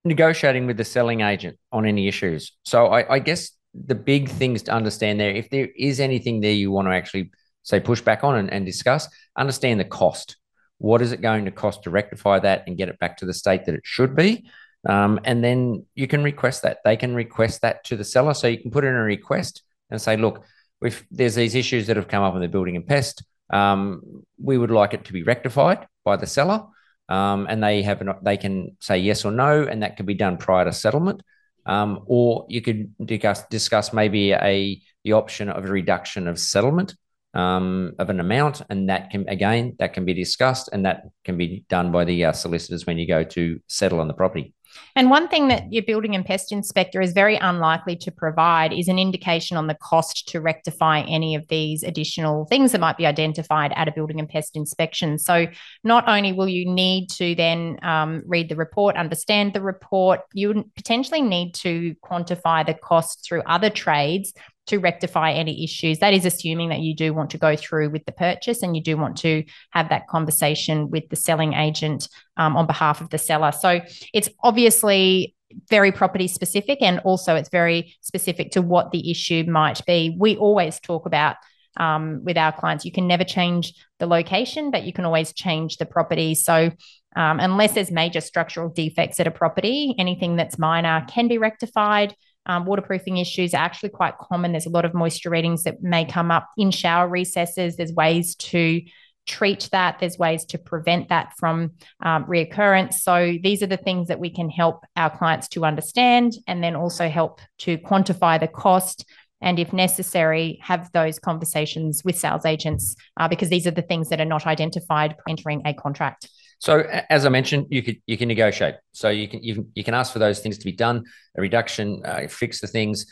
negotiating 0.03 0.65
with 0.65 0.77
the 0.77 0.85
selling 0.85 1.21
agent 1.21 1.57
on 1.71 1.85
any 1.85 2.07
issues. 2.07 2.53
So 2.63 2.87
I, 2.87 3.15
I 3.15 3.19
guess 3.19 3.51
the 3.73 3.95
big 3.95 4.29
things 4.29 4.63
to 4.63 4.71
understand 4.71 5.19
there 5.19 5.29
if 5.29 5.49
there 5.51 5.67
is 5.77 5.99
anything 5.99 6.41
there 6.41 6.51
you 6.51 6.71
want 6.71 6.87
to 6.87 6.93
actually 6.93 7.29
say 7.61 7.79
push 7.79 8.01
back 8.01 8.23
on 8.23 8.35
and, 8.35 8.51
and 8.51 8.65
discuss 8.65 9.07
understand 9.37 9.79
the 9.79 9.85
cost. 9.85 10.37
What 10.79 11.01
is 11.01 11.11
it 11.11 11.21
going 11.21 11.45
to 11.45 11.51
cost 11.51 11.83
to 11.83 11.89
rectify 11.89 12.39
that 12.39 12.63
and 12.65 12.77
get 12.77 12.89
it 12.89 12.97
back 12.99 13.17
to 13.17 13.25
the 13.25 13.33
state 13.33 13.65
that 13.65 13.75
it 13.75 13.81
should 13.83 14.15
be 14.15 14.49
um, 14.87 15.19
and 15.23 15.43
then 15.43 15.85
you 15.95 16.07
can 16.07 16.23
request 16.23 16.63
that. 16.63 16.79
They 16.85 16.95
can 16.95 17.15
request 17.15 17.61
that 17.61 17.83
to 17.85 17.95
the 17.95 18.03
seller. 18.03 18.33
So 18.33 18.47
you 18.47 18.57
can 18.57 18.71
put 18.71 18.85
in 18.85 18.95
a 18.95 19.01
request 19.01 19.63
and 19.89 20.01
say, 20.01 20.17
look, 20.17 20.45
if 20.81 21.05
there's 21.11 21.35
these 21.35 21.55
issues 21.55 21.87
that 21.87 21.97
have 21.97 22.07
come 22.07 22.23
up 22.23 22.35
in 22.35 22.41
the 22.41 22.47
building 22.47 22.75
and 22.75 22.87
pest, 22.87 23.23
um, 23.51 24.23
we 24.41 24.57
would 24.57 24.71
like 24.71 24.93
it 24.93 25.05
to 25.05 25.13
be 25.13 25.23
rectified 25.23 25.87
by 26.05 26.15
the 26.15 26.27
seller. 26.27 26.63
Um, 27.09 27.47
and 27.49 27.63
they 27.63 27.81
have 27.81 28.01
an, 28.01 28.13
they 28.21 28.37
can 28.37 28.77
say 28.79 28.99
yes 28.99 29.25
or 29.25 29.31
no, 29.31 29.63
and 29.63 29.83
that 29.83 29.97
can 29.97 30.05
be 30.05 30.13
done 30.13 30.37
prior 30.37 30.65
to 30.65 30.71
settlement. 30.71 31.23
Um, 31.65 32.03
or 32.05 32.45
you 32.47 32.61
could 32.61 32.93
discuss, 33.05 33.45
discuss 33.47 33.91
maybe 33.93 34.31
a 34.31 34.81
the 35.03 35.13
option 35.13 35.49
of 35.49 35.65
a 35.65 35.67
reduction 35.67 36.27
of 36.27 36.37
settlement 36.37 36.93
um, 37.33 37.93
of 37.99 38.09
an 38.09 38.19
amount, 38.19 38.61
and 38.69 38.89
that 38.89 39.11
can 39.11 39.27
again 39.29 39.75
that 39.79 39.93
can 39.93 40.05
be 40.05 40.13
discussed, 40.13 40.69
and 40.71 40.85
that 40.85 41.03
can 41.23 41.37
be 41.37 41.65
done 41.69 41.91
by 41.91 42.05
the 42.05 42.25
uh, 42.25 42.31
solicitors 42.31 42.85
when 42.85 42.97
you 42.97 43.07
go 43.07 43.23
to 43.23 43.59
settle 43.67 43.99
on 43.99 44.07
the 44.07 44.13
property. 44.13 44.53
And 44.95 45.09
one 45.09 45.27
thing 45.27 45.47
that 45.49 45.71
your 45.71 45.83
building 45.83 46.15
and 46.15 46.25
pest 46.25 46.51
inspector 46.51 47.01
is 47.01 47.13
very 47.13 47.35
unlikely 47.37 47.95
to 47.97 48.11
provide 48.11 48.73
is 48.73 48.87
an 48.87 48.99
indication 48.99 49.57
on 49.57 49.67
the 49.67 49.75
cost 49.75 50.27
to 50.29 50.41
rectify 50.41 51.01
any 51.01 51.35
of 51.35 51.47
these 51.47 51.83
additional 51.83 52.45
things 52.45 52.71
that 52.71 52.81
might 52.81 52.97
be 52.97 53.05
identified 53.05 53.71
at 53.75 53.87
a 53.87 53.91
building 53.91 54.19
and 54.19 54.29
pest 54.29 54.55
inspection. 54.55 55.17
So, 55.17 55.47
not 55.83 56.07
only 56.07 56.33
will 56.33 56.49
you 56.49 56.69
need 56.69 57.09
to 57.11 57.35
then 57.35 57.79
um, 57.83 58.23
read 58.25 58.49
the 58.49 58.55
report, 58.55 58.97
understand 58.97 59.53
the 59.53 59.61
report, 59.61 60.21
you 60.33 60.69
potentially 60.75 61.21
need 61.21 61.53
to 61.55 61.95
quantify 62.03 62.65
the 62.65 62.73
cost 62.73 63.25
through 63.25 63.43
other 63.43 63.69
trades 63.69 64.33
to 64.69 64.77
rectify 64.77 65.31
any 65.31 65.63
issues. 65.63 65.99
That 65.99 66.13
is 66.13 66.25
assuming 66.25 66.69
that 66.69 66.79
you 66.79 66.95
do 66.95 67.13
want 67.13 67.31
to 67.31 67.37
go 67.37 67.55
through 67.55 67.89
with 67.89 68.05
the 68.05 68.11
purchase 68.11 68.63
and 68.63 68.75
you 68.75 68.81
do 68.81 68.97
want 68.97 69.17
to 69.17 69.43
have 69.71 69.89
that 69.89 70.07
conversation 70.07 70.89
with 70.89 71.09
the 71.09 71.15
selling 71.15 71.53
agent 71.53 72.07
um, 72.37 72.55
on 72.55 72.65
behalf 72.65 73.01
of 73.01 73.09
the 73.09 73.17
seller. 73.17 73.51
So 73.51 73.81
it's 74.13 74.29
obviously 74.41 75.35
very 75.69 75.91
property 75.91 76.27
specific 76.27 76.81
and 76.81 76.99
also 76.99 77.35
it's 77.35 77.49
very 77.49 77.95
specific 78.01 78.51
to 78.51 78.61
what 78.61 78.91
the 78.91 79.11
issue 79.11 79.43
might 79.47 79.85
be. 79.85 80.15
We 80.17 80.37
always 80.37 80.79
talk 80.79 81.05
about 81.05 81.35
um, 81.77 82.23
with 82.23 82.37
our 82.37 82.51
clients, 82.51 82.85
you 82.85 82.91
can 82.91 83.07
never 83.07 83.23
change 83.23 83.73
the 83.99 84.07
location, 84.07 84.71
but 84.71 84.83
you 84.83 84.93
can 84.93 85.05
always 85.05 85.33
change 85.33 85.77
the 85.77 85.85
property. 85.85 86.35
So 86.35 86.71
um, 87.15 87.39
unless 87.39 87.73
there's 87.73 87.91
major 87.91 88.21
structural 88.21 88.69
defects 88.69 89.19
at 89.19 89.27
a 89.27 89.31
property, 89.31 89.95
anything 89.97 90.35
that's 90.35 90.59
minor 90.59 91.05
can 91.07 91.27
be 91.27 91.37
rectified. 91.37 92.15
Um, 92.49 92.65
waterproofing 92.65 93.17
issues 93.17 93.53
are 93.53 93.57
actually 93.63 93.89
quite 93.89 94.17
common. 94.17 94.51
There's 94.51 94.65
a 94.65 94.71
lot 94.71 94.83
of 94.83 94.95
moisture 94.95 95.29
readings 95.29 95.63
that 95.63 95.83
may 95.83 96.03
come 96.03 96.31
up 96.31 96.49
in 96.57 96.71
shower 96.71 97.07
recesses. 97.07 97.77
There's 97.77 97.93
ways 97.93 98.35
to 98.37 98.81
treat 99.27 99.69
that. 99.71 99.99
There's 99.99 100.17
ways 100.17 100.45
to 100.45 100.57
prevent 100.57 101.09
that 101.09 101.33
from 101.37 101.73
um, 102.01 102.25
reoccurrence. 102.25 102.95
So 102.95 103.37
these 103.43 103.61
are 103.61 103.67
the 103.67 103.77
things 103.77 104.07
that 104.07 104.19
we 104.19 104.31
can 104.31 104.49
help 104.49 104.83
our 104.95 105.15
clients 105.15 105.47
to 105.49 105.63
understand 105.63 106.33
and 106.47 106.63
then 106.63 106.75
also 106.75 107.07
help 107.07 107.39
to 107.59 107.77
quantify 107.77 108.39
the 108.39 108.47
cost 108.47 109.05
and 109.41 109.59
if 109.59 109.71
necessary 109.71 110.59
have 110.61 110.91
those 110.91 111.19
conversations 111.19 112.03
with 112.03 112.17
sales 112.17 112.45
agents 112.45 112.95
uh, 113.17 113.27
because 113.27 113.49
these 113.49 113.67
are 113.67 113.71
the 113.71 113.83
things 113.83 114.09
that 114.09 114.19
are 114.19 114.25
not 114.25 114.47
identified 114.47 115.15
entering 115.29 115.61
a 115.65 115.73
contract 115.73 116.27
so 116.59 116.83
as 117.09 117.25
I 117.25 117.29
mentioned, 117.29 117.67
you 117.69 117.81
could 117.81 117.97
you 118.05 118.17
can 118.17 118.27
negotiate. 118.27 118.75
So 118.91 119.09
you 119.09 119.27
can 119.27 119.41
you 119.41 119.55
can, 119.55 119.71
you 119.75 119.83
can 119.83 119.93
ask 119.93 120.13
for 120.13 120.19
those 120.19 120.39
things 120.39 120.57
to 120.57 120.65
be 120.65 120.73
done, 120.73 121.05
a 121.37 121.41
reduction, 121.41 122.01
uh, 122.05 122.27
fix 122.27 122.59
the 122.59 122.67
things. 122.67 123.05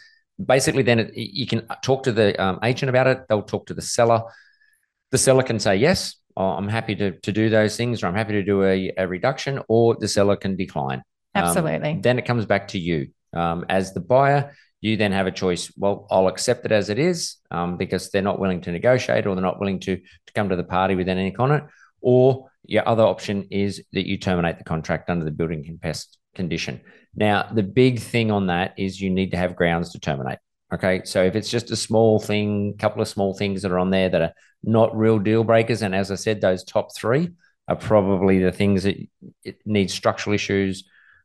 Basically, 0.44 0.84
then 0.84 1.00
it, 1.00 1.12
you 1.16 1.48
can 1.48 1.66
talk 1.82 2.04
to 2.04 2.12
the 2.12 2.40
um, 2.42 2.60
agent 2.64 2.90
about 2.90 3.08
it. 3.08 3.20
They'll 3.28 3.42
talk 3.42 3.68
to 3.68 3.74
the 3.74 3.82
seller. 3.82 4.22
The 5.12 5.18
seller 5.18 5.44
can 5.44 5.60
say 5.60 5.78
yes, 5.78 6.16
oh, 6.38 6.50
I'm 6.50 6.68
happy 6.68 6.96
to, 6.96 7.12
to 7.12 7.32
do 7.32 7.50
those 7.50 7.76
things, 7.76 8.04
or 8.04 8.08
I'm 8.08 8.14
happy 8.14 8.34
to 8.34 8.44
do 8.44 8.64
a, 8.64 8.94
a 8.98 9.08
reduction, 9.08 9.62
or 9.68 9.96
the 9.96 10.08
seller 10.08 10.36
can 10.36 10.56
decline. 10.56 11.02
Um, 11.34 11.46
Absolutely. 11.46 11.92
Um, 11.92 12.02
then 12.02 12.20
it 12.20 12.26
comes 12.26 12.46
back 12.46 12.70
to 12.70 12.80
you 12.80 13.08
um, 13.34 13.66
as 13.68 13.94
the 13.94 14.00
buyer. 14.00 14.54
You 14.80 14.96
then 14.96 15.12
have 15.12 15.26
a 15.26 15.32
choice. 15.32 15.72
Well, 15.76 16.06
I'll 16.12 16.28
accept 16.28 16.66
it 16.66 16.72
as 16.72 16.90
it 16.90 17.00
is 17.00 17.38
um, 17.50 17.78
because 17.78 18.12
they're 18.12 18.22
not 18.22 18.40
willing 18.40 18.62
to 18.62 18.72
negotiate, 18.72 19.26
or 19.26 19.34
they're 19.34 19.44
not 19.44 19.60
willing 19.60 19.80
to 19.82 19.98
to 19.98 20.34
come 20.36 20.50
to 20.50 20.56
the 20.56 20.64
party 20.64 20.96
with 20.96 21.10
anything 21.10 21.40
on 21.40 21.52
it, 21.52 21.64
or 22.02 22.50
your 22.66 22.88
other 22.88 23.04
option 23.04 23.48
is 23.50 23.84
that 23.94 24.08
you 24.08 24.18
terminate 24.18 24.58
the 24.58 24.64
contract 24.64 25.10
under 25.10 25.26
the 25.26 25.32
building 25.32 25.80
pest 25.82 26.18
condition. 26.36 26.82
Now, 27.16 27.50
the 27.52 27.64
big 27.64 28.00
thing 28.00 28.30
on 28.30 28.48
that 28.48 28.74
is 28.78 29.02
you 29.02 29.10
need 29.10 29.32
to 29.32 29.38
have 29.38 29.56
grounds 29.56 29.92
to 29.92 30.00
terminate. 30.00 30.40
Okay. 30.74 31.02
So 31.06 31.24
if 31.24 31.36
it's 31.36 31.50
just 31.50 31.72
a 31.72 31.78
small 31.78 32.20
thing, 32.20 32.74
a 32.76 32.82
couple 32.82 33.02
of 33.02 33.08
small 33.08 33.34
things 33.34 33.62
that 33.62 33.72
are 33.72 33.80
on 33.80 33.90
there 33.90 34.10
that 34.10 34.22
are 34.22 34.34
not 34.64 34.96
real 34.98 35.18
deal 35.18 35.44
breakers, 35.44 35.82
and 35.82 35.96
as 35.96 36.12
I 36.12 36.16
said, 36.16 36.42
those 36.42 36.64
top 36.64 36.96
three 36.96 37.30
are 37.70 37.76
probably 37.76 38.40
the 38.40 38.52
things 38.52 38.84
that 38.84 38.98
need 39.66 39.90
structural 39.90 40.34
issues, 40.34 40.84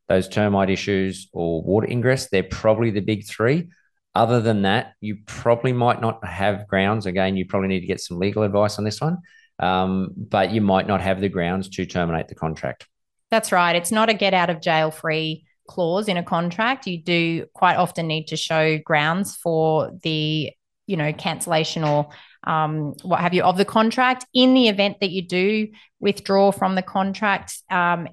those 0.09 0.29
termite 0.29 0.71
issues, 0.71 1.29
or 1.33 1.63
water 1.63 1.89
ingress. 1.89 2.29
They're 2.29 2.43
probably 2.45 2.91
the 2.91 3.01
big 3.01 3.27
three. 3.27 3.69
Other 4.15 4.41
than 4.41 4.63
that, 4.63 4.93
you 5.01 5.19
probably 5.27 5.73
might 5.73 6.01
not 6.01 6.25
have 6.25 6.69
grounds. 6.69 7.07
Again, 7.07 7.37
you 7.37 7.47
probably 7.47 7.69
need 7.69 7.81
to 7.81 7.87
get 7.87 8.01
some 8.01 8.19
legal 8.19 8.43
advice 8.45 8.79
on 8.79 8.85
this 8.85 9.01
one 9.01 9.19
um, 9.63 10.13
but 10.17 10.51
you 10.51 10.61
might 10.61 10.87
not 10.87 11.01
have 11.01 11.21
the 11.21 11.29
grounds 11.29 11.69
to 11.71 11.87
terminate 11.87 12.29
the 12.29 12.35
contract. 12.35 12.89
That's 13.31 13.53
right. 13.53 13.77
It's 13.77 13.93
not 13.93 14.11
a 14.11 14.15
get 14.15 14.35
out 14.35 14.51
of 14.51 14.61
jail 14.61 14.91
free 14.91 15.47
clause 15.69 16.09
in 16.09 16.17
a 16.17 16.23
contract. 16.23 16.87
You 16.87 16.99
do 16.99 17.47
quite 17.55 17.77
often 17.77 18.09
need 18.09 18.27
to 18.27 18.37
show 18.37 18.79
grounds 18.79 19.37
for 19.37 19.93
the, 20.03 20.51
you 20.87 20.97
know, 20.97 21.13
cancellation 21.13 21.85
or 21.85 22.11
um, 22.45 22.95
what 23.03 23.21
have 23.21 23.33
you 23.33 23.45
of 23.45 23.57
the 23.57 23.65
contract. 23.65 24.27
In 24.35 24.53
the 24.53 24.69
event 24.69 24.99
that 25.01 25.11
you 25.11 25.23
do 25.23 25.69
withdraw 26.01 26.51
from 26.51 26.75
the 26.75 26.83
contract, 26.83 27.57
um, 27.71 28.09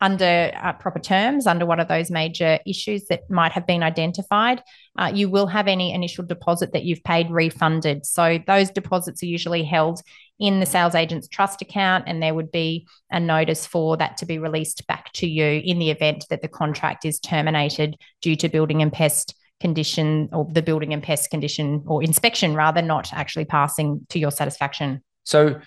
under 0.00 0.52
uh, 0.62 0.72
proper 0.74 0.98
terms, 0.98 1.46
under 1.46 1.64
one 1.64 1.80
of 1.80 1.88
those 1.88 2.10
major 2.10 2.58
issues 2.66 3.06
that 3.06 3.30
might 3.30 3.52
have 3.52 3.66
been 3.66 3.82
identified, 3.82 4.62
uh, 4.98 5.10
you 5.14 5.30
will 5.30 5.46
have 5.46 5.68
any 5.68 5.92
initial 5.92 6.24
deposit 6.24 6.72
that 6.72 6.84
you've 6.84 7.02
paid 7.04 7.30
refunded. 7.30 8.04
So 8.04 8.38
those 8.46 8.70
deposits 8.70 9.22
are 9.22 9.26
usually 9.26 9.64
held 9.64 10.02
in 10.38 10.60
the 10.60 10.66
sales 10.66 10.94
agent's 10.94 11.28
trust 11.28 11.62
account, 11.62 12.04
and 12.06 12.22
there 12.22 12.34
would 12.34 12.52
be 12.52 12.86
a 13.10 13.18
notice 13.18 13.66
for 13.66 13.96
that 13.96 14.18
to 14.18 14.26
be 14.26 14.38
released 14.38 14.86
back 14.86 15.12
to 15.14 15.26
you 15.26 15.62
in 15.64 15.78
the 15.78 15.90
event 15.90 16.26
that 16.28 16.42
the 16.42 16.48
contract 16.48 17.06
is 17.06 17.18
terminated 17.18 17.96
due 18.20 18.36
to 18.36 18.48
building 18.48 18.82
and 18.82 18.92
pest 18.92 19.34
condition 19.60 20.28
or 20.32 20.46
the 20.52 20.60
building 20.60 20.92
and 20.92 21.02
pest 21.02 21.30
condition 21.30 21.82
or 21.86 22.02
inspection 22.02 22.54
rather 22.54 22.82
not 22.82 23.10
actually 23.14 23.46
passing 23.46 24.06
to 24.10 24.18
your 24.18 24.30
satisfaction. 24.30 25.02
So 25.24 25.60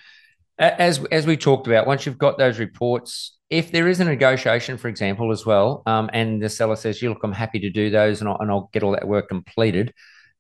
as 0.59 1.03
as 1.11 1.25
we 1.25 1.37
talked 1.37 1.67
about, 1.67 1.87
once 1.87 2.05
you've 2.05 2.17
got 2.17 2.37
those 2.37 2.59
reports, 2.59 3.37
if 3.49 3.71
there 3.71 3.87
is 3.87 3.99
a 3.99 4.05
negotiation, 4.05 4.77
for 4.77 4.89
example, 4.89 5.31
as 5.31 5.45
well, 5.45 5.81
um, 5.85 6.09
and 6.13 6.41
the 6.41 6.49
seller 6.49 6.75
says, 6.75 7.01
"You 7.01 7.09
look, 7.09 7.23
I'm 7.23 7.31
happy 7.31 7.59
to 7.59 7.69
do 7.69 7.89
those, 7.89 8.19
and 8.19 8.29
I'll, 8.29 8.37
and 8.39 8.51
I'll 8.51 8.69
get 8.73 8.83
all 8.83 8.91
that 8.91 9.07
work 9.07 9.29
completed," 9.29 9.93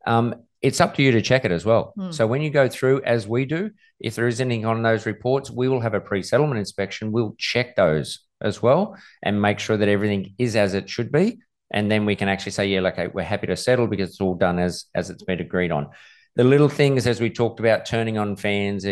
um, 0.05 0.35
it's 0.61 0.81
up 0.81 0.95
to 0.95 1.03
you 1.03 1.11
to 1.11 1.21
check 1.21 1.45
it 1.45 1.51
as 1.51 1.65
well. 1.65 1.93
Mm. 1.97 2.13
So 2.13 2.27
when 2.27 2.41
you 2.41 2.49
go 2.49 2.67
through, 2.67 3.01
as 3.03 3.27
we 3.27 3.45
do, 3.45 3.71
if 3.99 4.15
there 4.15 4.27
is 4.27 4.41
anything 4.41 4.65
on 4.65 4.83
those 4.83 5.05
reports, 5.05 5.49
we 5.49 5.69
will 5.69 5.79
have 5.79 5.93
a 5.93 6.01
pre-settlement 6.01 6.59
inspection. 6.59 7.13
We'll 7.13 7.35
check 7.37 7.77
those 7.77 8.19
as 8.41 8.61
well 8.61 8.97
and 9.23 9.41
make 9.41 9.59
sure 9.59 9.77
that 9.77 9.87
everything 9.87 10.33
is 10.37 10.55
as 10.55 10.73
it 10.73 10.89
should 10.89 11.11
be, 11.11 11.39
and 11.71 11.89
then 11.89 12.05
we 12.05 12.17
can 12.17 12.27
actually 12.27 12.51
say, 12.51 12.67
"Yeah, 12.67 12.81
okay, 12.81 13.07
we're 13.07 13.23
happy 13.23 13.47
to 13.47 13.55
settle 13.55 13.87
because 13.87 14.09
it's 14.09 14.21
all 14.21 14.35
done 14.35 14.59
as 14.59 14.85
as 14.93 15.09
it's 15.09 15.23
been 15.23 15.39
agreed 15.39 15.71
on." 15.71 15.87
The 16.35 16.43
little 16.43 16.69
things, 16.69 17.07
as 17.07 17.21
we 17.21 17.29
talked 17.29 17.59
about, 17.59 17.85
turning 17.85 18.17
on 18.17 18.35
fans, 18.35 18.85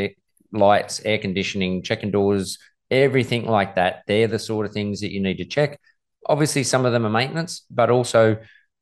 lights, 0.51 1.01
air 1.03 1.17
conditioning, 1.17 1.83
checking 1.83 2.11
doors, 2.11 2.57
everything 2.89 3.45
like 3.45 3.75
that. 3.75 4.03
They're 4.07 4.27
the 4.27 4.39
sort 4.39 4.65
of 4.65 4.73
things 4.73 5.01
that 5.01 5.11
you 5.11 5.21
need 5.21 5.37
to 5.37 5.45
check. 5.45 5.79
Obviously, 6.25 6.63
some 6.63 6.85
of 6.85 6.91
them 6.91 7.05
are 7.05 7.09
maintenance, 7.09 7.65
but 7.69 7.89
also, 7.89 8.37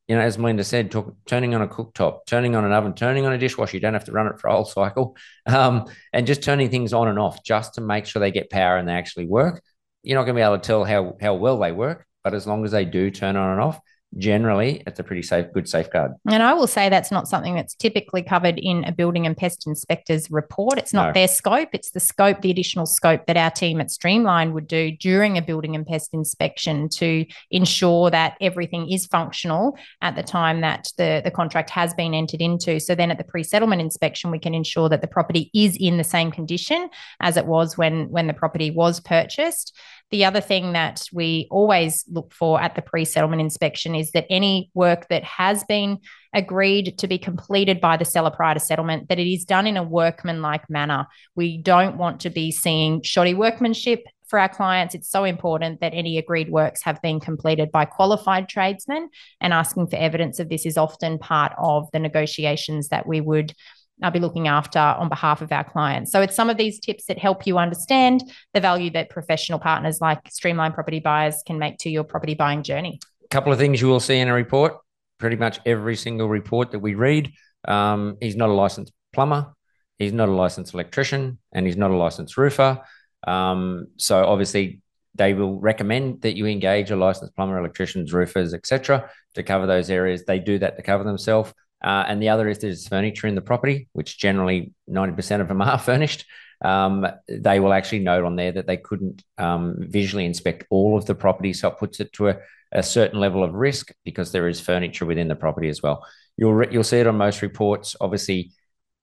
you 0.08 0.16
know, 0.16 0.20
as 0.20 0.38
Melinda 0.38 0.64
said, 0.64 0.90
talk, 0.90 1.14
turning 1.26 1.54
on 1.54 1.62
a 1.62 1.68
cooktop, 1.68 2.20
turning 2.26 2.54
on 2.56 2.64
an 2.64 2.72
oven, 2.72 2.94
turning 2.94 3.26
on 3.26 3.32
a 3.32 3.38
dishwasher. 3.38 3.76
You 3.76 3.80
don't 3.80 3.94
have 3.94 4.04
to 4.04 4.12
run 4.12 4.26
it 4.26 4.38
for 4.40 4.48
a 4.48 4.52
whole 4.52 4.64
cycle, 4.64 5.16
um, 5.46 5.86
and 6.12 6.26
just 6.26 6.42
turning 6.42 6.70
things 6.70 6.92
on 6.92 7.08
and 7.08 7.18
off 7.18 7.42
just 7.44 7.74
to 7.74 7.80
make 7.80 8.06
sure 8.06 8.20
they 8.20 8.30
get 8.30 8.50
power 8.50 8.76
and 8.76 8.88
they 8.88 8.94
actually 8.94 9.26
work. 9.26 9.62
You're 10.02 10.18
not 10.18 10.24
going 10.24 10.36
to 10.36 10.40
be 10.40 10.44
able 10.44 10.58
to 10.58 10.66
tell 10.66 10.84
how 10.84 11.16
how 11.20 11.34
well 11.34 11.58
they 11.58 11.72
work, 11.72 12.06
but 12.22 12.34
as 12.34 12.46
long 12.46 12.64
as 12.64 12.70
they 12.70 12.84
do 12.84 13.10
turn 13.10 13.36
on 13.36 13.52
and 13.52 13.60
off, 13.60 13.80
generally 14.18 14.82
it's 14.86 14.98
a 14.98 15.04
pretty 15.04 15.22
safe 15.22 15.46
good 15.52 15.68
safeguard. 15.68 16.12
And 16.30 16.42
i 16.42 16.54
will 16.54 16.66
say 16.66 16.88
that's 16.88 17.10
not 17.10 17.28
something 17.28 17.54
that's 17.54 17.74
typically 17.74 18.22
covered 18.22 18.58
in 18.58 18.84
a 18.84 18.92
building 18.92 19.26
and 19.26 19.36
pest 19.36 19.66
inspector's 19.66 20.30
report. 20.30 20.78
It's 20.78 20.92
not 20.92 21.08
no. 21.08 21.12
their 21.12 21.28
scope. 21.28 21.68
It's 21.72 21.90
the 21.90 22.00
scope 22.00 22.40
the 22.40 22.50
additional 22.50 22.86
scope 22.86 23.26
that 23.26 23.36
our 23.36 23.50
team 23.50 23.80
at 23.80 23.90
streamline 23.90 24.52
would 24.52 24.66
do 24.66 24.92
during 24.92 25.36
a 25.36 25.42
building 25.42 25.74
and 25.74 25.86
pest 25.86 26.14
inspection 26.14 26.88
to 26.90 27.26
ensure 27.50 28.10
that 28.10 28.36
everything 28.40 28.90
is 28.90 29.06
functional 29.06 29.76
at 30.00 30.16
the 30.16 30.22
time 30.22 30.60
that 30.60 30.88
the, 30.96 31.20
the 31.24 31.30
contract 31.30 31.70
has 31.70 31.94
been 31.94 32.14
entered 32.14 32.40
into. 32.40 32.80
So 32.80 32.94
then 32.94 33.10
at 33.10 33.18
the 33.18 33.24
pre-settlement 33.24 33.80
inspection 33.80 34.30
we 34.30 34.38
can 34.38 34.54
ensure 34.54 34.88
that 34.88 35.00
the 35.00 35.06
property 35.06 35.50
is 35.54 35.76
in 35.78 35.98
the 35.98 36.04
same 36.04 36.30
condition 36.30 36.88
as 37.20 37.36
it 37.36 37.46
was 37.46 37.76
when 37.76 38.10
when 38.10 38.26
the 38.26 38.34
property 38.34 38.70
was 38.70 39.00
purchased 39.00 39.76
the 40.10 40.24
other 40.24 40.40
thing 40.40 40.72
that 40.72 41.02
we 41.12 41.48
always 41.50 42.04
look 42.08 42.32
for 42.32 42.60
at 42.60 42.74
the 42.74 42.82
pre 42.82 43.04
settlement 43.04 43.42
inspection 43.42 43.94
is 43.94 44.12
that 44.12 44.26
any 44.30 44.70
work 44.74 45.08
that 45.08 45.24
has 45.24 45.64
been 45.64 45.98
agreed 46.34 46.98
to 46.98 47.08
be 47.08 47.18
completed 47.18 47.80
by 47.80 47.96
the 47.96 48.04
seller 48.04 48.30
prior 48.30 48.54
to 48.54 48.60
settlement, 48.60 49.08
that 49.08 49.18
it 49.18 49.30
is 49.30 49.44
done 49.44 49.66
in 49.66 49.76
a 49.76 49.82
workmanlike 49.82 50.68
manner. 50.70 51.06
We 51.34 51.58
don't 51.58 51.96
want 51.96 52.20
to 52.20 52.30
be 52.30 52.52
seeing 52.52 53.02
shoddy 53.02 53.34
workmanship 53.34 54.04
for 54.28 54.38
our 54.38 54.48
clients, 54.48 54.94
it's 54.94 55.08
so 55.08 55.24
important 55.24 55.80
that 55.80 55.94
any 55.94 56.18
agreed 56.18 56.50
works 56.50 56.82
have 56.82 57.00
been 57.00 57.20
completed 57.20 57.70
by 57.70 57.84
qualified 57.84 58.48
tradesmen, 58.48 59.08
and 59.40 59.52
asking 59.52 59.86
for 59.86 59.96
evidence 59.96 60.40
of 60.40 60.48
this 60.48 60.66
is 60.66 60.76
often 60.76 61.18
part 61.18 61.52
of 61.58 61.88
the 61.92 61.98
negotiations 61.98 62.88
that 62.88 63.06
we 63.06 63.20
would 63.20 63.54
I'll 64.02 64.10
be 64.10 64.20
looking 64.20 64.48
after 64.48 64.78
on 64.78 65.08
behalf 65.08 65.40
of 65.40 65.50
our 65.52 65.64
clients. 65.64 66.12
So 66.12 66.20
it's 66.20 66.34
some 66.34 66.50
of 66.50 66.56
these 66.56 66.78
tips 66.78 67.06
that 67.06 67.18
help 67.18 67.46
you 67.46 67.58
understand 67.58 68.22
the 68.52 68.60
value 68.60 68.90
that 68.90 69.10
professional 69.10 69.58
partners 69.58 70.00
like 70.00 70.20
Streamline 70.30 70.72
Property 70.72 71.00
Buyers 71.00 71.42
can 71.46 71.58
make 71.58 71.78
to 71.78 71.90
your 71.90 72.04
property 72.04 72.34
buying 72.34 72.62
journey. 72.62 73.00
A 73.24 73.28
couple 73.28 73.52
of 73.52 73.58
things 73.58 73.80
you 73.80 73.88
will 73.88 74.00
see 74.00 74.18
in 74.18 74.28
a 74.28 74.34
report. 74.34 74.74
Pretty 75.18 75.36
much 75.36 75.60
every 75.64 75.96
single 75.96 76.28
report 76.28 76.72
that 76.72 76.80
we 76.80 76.94
read, 76.94 77.32
um, 77.66 78.18
he's 78.20 78.36
not 78.36 78.50
a 78.50 78.52
licensed 78.52 78.92
plumber, 79.14 79.54
he's 79.98 80.12
not 80.12 80.28
a 80.28 80.32
licensed 80.32 80.74
electrician, 80.74 81.38
and 81.52 81.66
he's 81.66 81.76
not 81.76 81.90
a 81.90 81.96
licensed 81.96 82.36
roofer. 82.36 82.82
Um, 83.26 83.86
so 83.96 84.26
obviously, 84.26 84.82
they 85.14 85.32
will 85.32 85.58
recommend 85.58 86.20
that 86.20 86.36
you 86.36 86.46
engage 86.46 86.90
a 86.90 86.96
licensed 86.96 87.34
plumber, 87.34 87.58
electricians, 87.58 88.12
roofers, 88.12 88.52
etc., 88.52 89.10
to 89.34 89.42
cover 89.42 89.66
those 89.66 89.88
areas. 89.88 90.24
They 90.24 90.38
do 90.38 90.58
that 90.58 90.76
to 90.76 90.82
cover 90.82 91.04
themselves. 91.04 91.54
Uh, 91.86 92.04
and 92.08 92.20
the 92.20 92.30
other 92.30 92.48
is 92.48 92.58
there's 92.58 92.88
furniture 92.88 93.28
in 93.28 93.36
the 93.36 93.40
property, 93.40 93.88
which 93.92 94.18
generally 94.18 94.72
90% 94.90 95.40
of 95.40 95.46
them 95.46 95.62
are 95.62 95.78
furnished. 95.78 96.26
Um, 96.64 97.06
they 97.28 97.60
will 97.60 97.72
actually 97.72 98.00
note 98.00 98.24
on 98.24 98.34
there 98.34 98.50
that 98.50 98.66
they 98.66 98.76
couldn't 98.76 99.22
um, 99.38 99.76
visually 99.78 100.24
inspect 100.24 100.66
all 100.68 100.98
of 100.98 101.06
the 101.06 101.14
property. 101.14 101.52
So 101.52 101.68
it 101.68 101.78
puts 101.78 102.00
it 102.00 102.12
to 102.14 102.30
a, 102.30 102.38
a, 102.72 102.82
certain 102.82 103.20
level 103.20 103.44
of 103.44 103.54
risk 103.54 103.92
because 104.04 104.32
there 104.32 104.48
is 104.48 104.60
furniture 104.60 105.06
within 105.06 105.28
the 105.28 105.36
property 105.36 105.68
as 105.68 105.80
well. 105.80 106.04
You'll, 106.36 106.66
you'll 106.72 106.82
see 106.82 106.98
it 106.98 107.06
on 107.06 107.16
most 107.18 107.40
reports. 107.40 107.94
Obviously, 108.00 108.52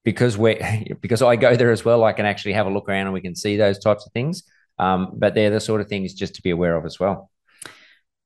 because 0.03 0.37
we 0.37 0.57
because 1.01 1.21
I 1.21 1.37
go 1.37 1.55
there 1.55 1.71
as 1.71 1.85
well, 1.85 2.03
I 2.03 2.11
can 2.11 2.25
actually 2.25 2.53
have 2.53 2.65
a 2.65 2.71
look 2.71 2.89
around 2.89 3.05
and 3.05 3.13
we 3.13 3.21
can 3.21 3.35
see 3.35 3.55
those 3.55 3.79
types 3.79 4.05
of 4.05 4.11
things. 4.11 4.43
Um, 4.77 5.11
but 5.13 5.35
they're 5.35 5.51
the 5.51 5.61
sort 5.61 5.79
of 5.79 5.87
things 5.87 6.15
just 6.15 6.35
to 6.35 6.41
be 6.41 6.49
aware 6.49 6.75
of 6.75 6.85
as 6.85 6.99
well. 6.99 7.29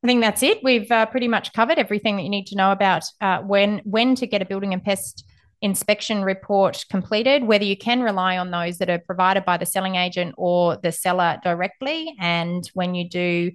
I 0.03 0.07
think 0.07 0.21
that's 0.21 0.43
it. 0.43 0.59
We've 0.63 0.89
uh, 0.91 1.07
pretty 1.07 1.27
much 1.27 1.53
covered 1.53 1.79
everything 1.79 2.17
that 2.17 2.23
you 2.23 2.29
need 2.29 2.47
to 2.47 2.55
know 2.55 2.71
about 2.71 3.03
uh, 3.19 3.39
when 3.39 3.81
when 3.83 4.15
to 4.15 4.27
get 4.27 4.41
a 4.41 4.45
building 4.45 4.73
and 4.73 4.83
pest 4.83 5.25
inspection 5.61 6.23
report 6.23 6.85
completed, 6.89 7.43
whether 7.43 7.63
you 7.63 7.75
can 7.75 8.01
rely 8.01 8.37
on 8.37 8.51
those 8.51 8.77
that 8.77 8.89
are 8.91 8.99
provided 8.99 9.43
by 9.43 9.57
the 9.57 9.65
selling 9.65 9.95
agent 9.95 10.35
or 10.37 10.77
the 10.77 10.91
seller 10.91 11.39
directly, 11.43 12.15
and 12.19 12.69
when 12.75 12.93
you 12.93 13.09
do 13.09 13.51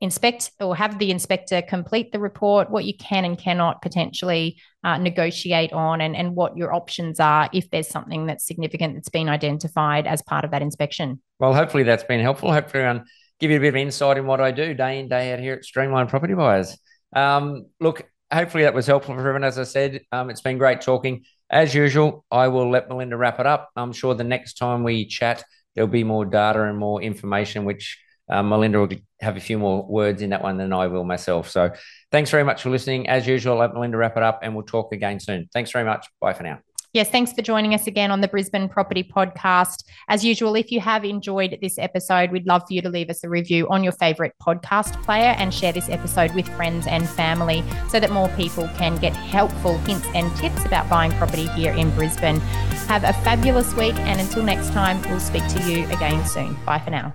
inspect 0.00 0.50
or 0.60 0.74
have 0.74 0.98
the 0.98 1.10
inspector 1.10 1.62
complete 1.62 2.10
the 2.10 2.18
report, 2.18 2.70
what 2.70 2.84
you 2.84 2.94
can 2.96 3.24
and 3.24 3.38
cannot 3.38 3.80
potentially 3.82 4.58
uh, 4.82 4.98
negotiate 4.98 5.72
on, 5.72 6.00
and, 6.00 6.16
and 6.16 6.34
what 6.34 6.56
your 6.56 6.72
options 6.72 7.20
are 7.20 7.50
if 7.52 7.70
there's 7.70 7.86
something 7.86 8.26
that's 8.26 8.46
significant 8.46 8.94
that's 8.94 9.10
been 9.10 9.28
identified 9.28 10.06
as 10.06 10.22
part 10.22 10.44
of 10.44 10.50
that 10.50 10.62
inspection. 10.62 11.20
Well, 11.38 11.54
hopefully 11.54 11.82
that's 11.82 12.02
been 12.02 12.20
helpful. 12.20 12.50
Hopefully, 12.50 12.82
I'll 12.82 13.04
give 13.40 13.50
you 13.50 13.56
a 13.56 13.60
bit 13.60 13.68
of 13.68 13.76
insight 13.76 14.18
in 14.18 14.26
what 14.26 14.40
I 14.40 14.50
do 14.50 14.74
day 14.74 14.98
in, 15.00 15.08
day 15.08 15.32
out 15.32 15.40
here 15.40 15.54
at 15.54 15.64
Streamline 15.64 16.06
Property 16.06 16.34
Buyers. 16.34 16.76
Um, 17.14 17.66
look, 17.80 18.08
hopefully 18.32 18.64
that 18.64 18.74
was 18.74 18.86
helpful 18.86 19.14
for 19.14 19.20
everyone. 19.20 19.44
As 19.44 19.58
I 19.58 19.64
said, 19.64 20.02
um, 20.12 20.30
it's 20.30 20.40
been 20.40 20.58
great 20.58 20.80
talking. 20.80 21.24
As 21.50 21.74
usual, 21.74 22.24
I 22.30 22.48
will 22.48 22.70
let 22.70 22.88
Melinda 22.88 23.16
wrap 23.16 23.38
it 23.40 23.46
up. 23.46 23.70
I'm 23.76 23.92
sure 23.92 24.14
the 24.14 24.24
next 24.24 24.54
time 24.54 24.84
we 24.84 25.06
chat, 25.06 25.44
there'll 25.74 25.88
be 25.88 26.04
more 26.04 26.24
data 26.24 26.62
and 26.62 26.78
more 26.78 27.02
information, 27.02 27.64
which 27.64 27.98
um, 28.30 28.48
Melinda 28.48 28.78
will 28.78 28.88
have 29.20 29.36
a 29.36 29.40
few 29.40 29.58
more 29.58 29.84
words 29.86 30.22
in 30.22 30.30
that 30.30 30.42
one 30.42 30.56
than 30.56 30.72
I 30.72 30.86
will 30.86 31.04
myself. 31.04 31.50
So 31.50 31.72
thanks 32.10 32.30
very 32.30 32.44
much 32.44 32.62
for 32.62 32.70
listening. 32.70 33.08
As 33.08 33.26
usual, 33.26 33.54
I'll 33.54 33.60
let 33.60 33.74
Melinda 33.74 33.98
wrap 33.98 34.16
it 34.16 34.22
up 34.22 34.40
and 34.42 34.54
we'll 34.54 34.64
talk 34.64 34.94
again 34.94 35.20
soon. 35.20 35.48
Thanks 35.52 35.70
very 35.70 35.84
much. 35.84 36.06
Bye 36.20 36.32
for 36.32 36.42
now. 36.42 36.71
Yes, 36.92 37.08
thanks 37.08 37.32
for 37.32 37.40
joining 37.40 37.72
us 37.72 37.86
again 37.86 38.10
on 38.10 38.20
the 38.20 38.28
Brisbane 38.28 38.68
Property 38.68 39.02
Podcast. 39.02 39.84
As 40.08 40.22
usual, 40.22 40.54
if 40.54 40.70
you 40.70 40.78
have 40.80 41.06
enjoyed 41.06 41.56
this 41.62 41.78
episode, 41.78 42.30
we'd 42.30 42.46
love 42.46 42.64
for 42.68 42.74
you 42.74 42.82
to 42.82 42.90
leave 42.90 43.08
us 43.08 43.24
a 43.24 43.30
review 43.30 43.66
on 43.70 43.82
your 43.82 43.94
favourite 43.94 44.32
podcast 44.46 45.02
player 45.02 45.34
and 45.38 45.54
share 45.54 45.72
this 45.72 45.88
episode 45.88 46.34
with 46.34 46.46
friends 46.54 46.86
and 46.86 47.08
family 47.08 47.64
so 47.88 47.98
that 47.98 48.10
more 48.10 48.28
people 48.36 48.68
can 48.76 48.96
get 48.98 49.16
helpful 49.16 49.78
hints 49.78 50.06
and 50.14 50.36
tips 50.36 50.66
about 50.66 50.86
buying 50.90 51.12
property 51.12 51.46
here 51.48 51.72
in 51.72 51.90
Brisbane. 51.94 52.40
Have 52.88 53.04
a 53.04 53.14
fabulous 53.24 53.74
week, 53.74 53.94
and 54.00 54.20
until 54.20 54.42
next 54.42 54.70
time, 54.72 55.00
we'll 55.08 55.18
speak 55.18 55.46
to 55.48 55.62
you 55.62 55.86
again 55.86 56.26
soon. 56.26 56.54
Bye 56.66 56.78
for 56.78 56.90
now. 56.90 57.14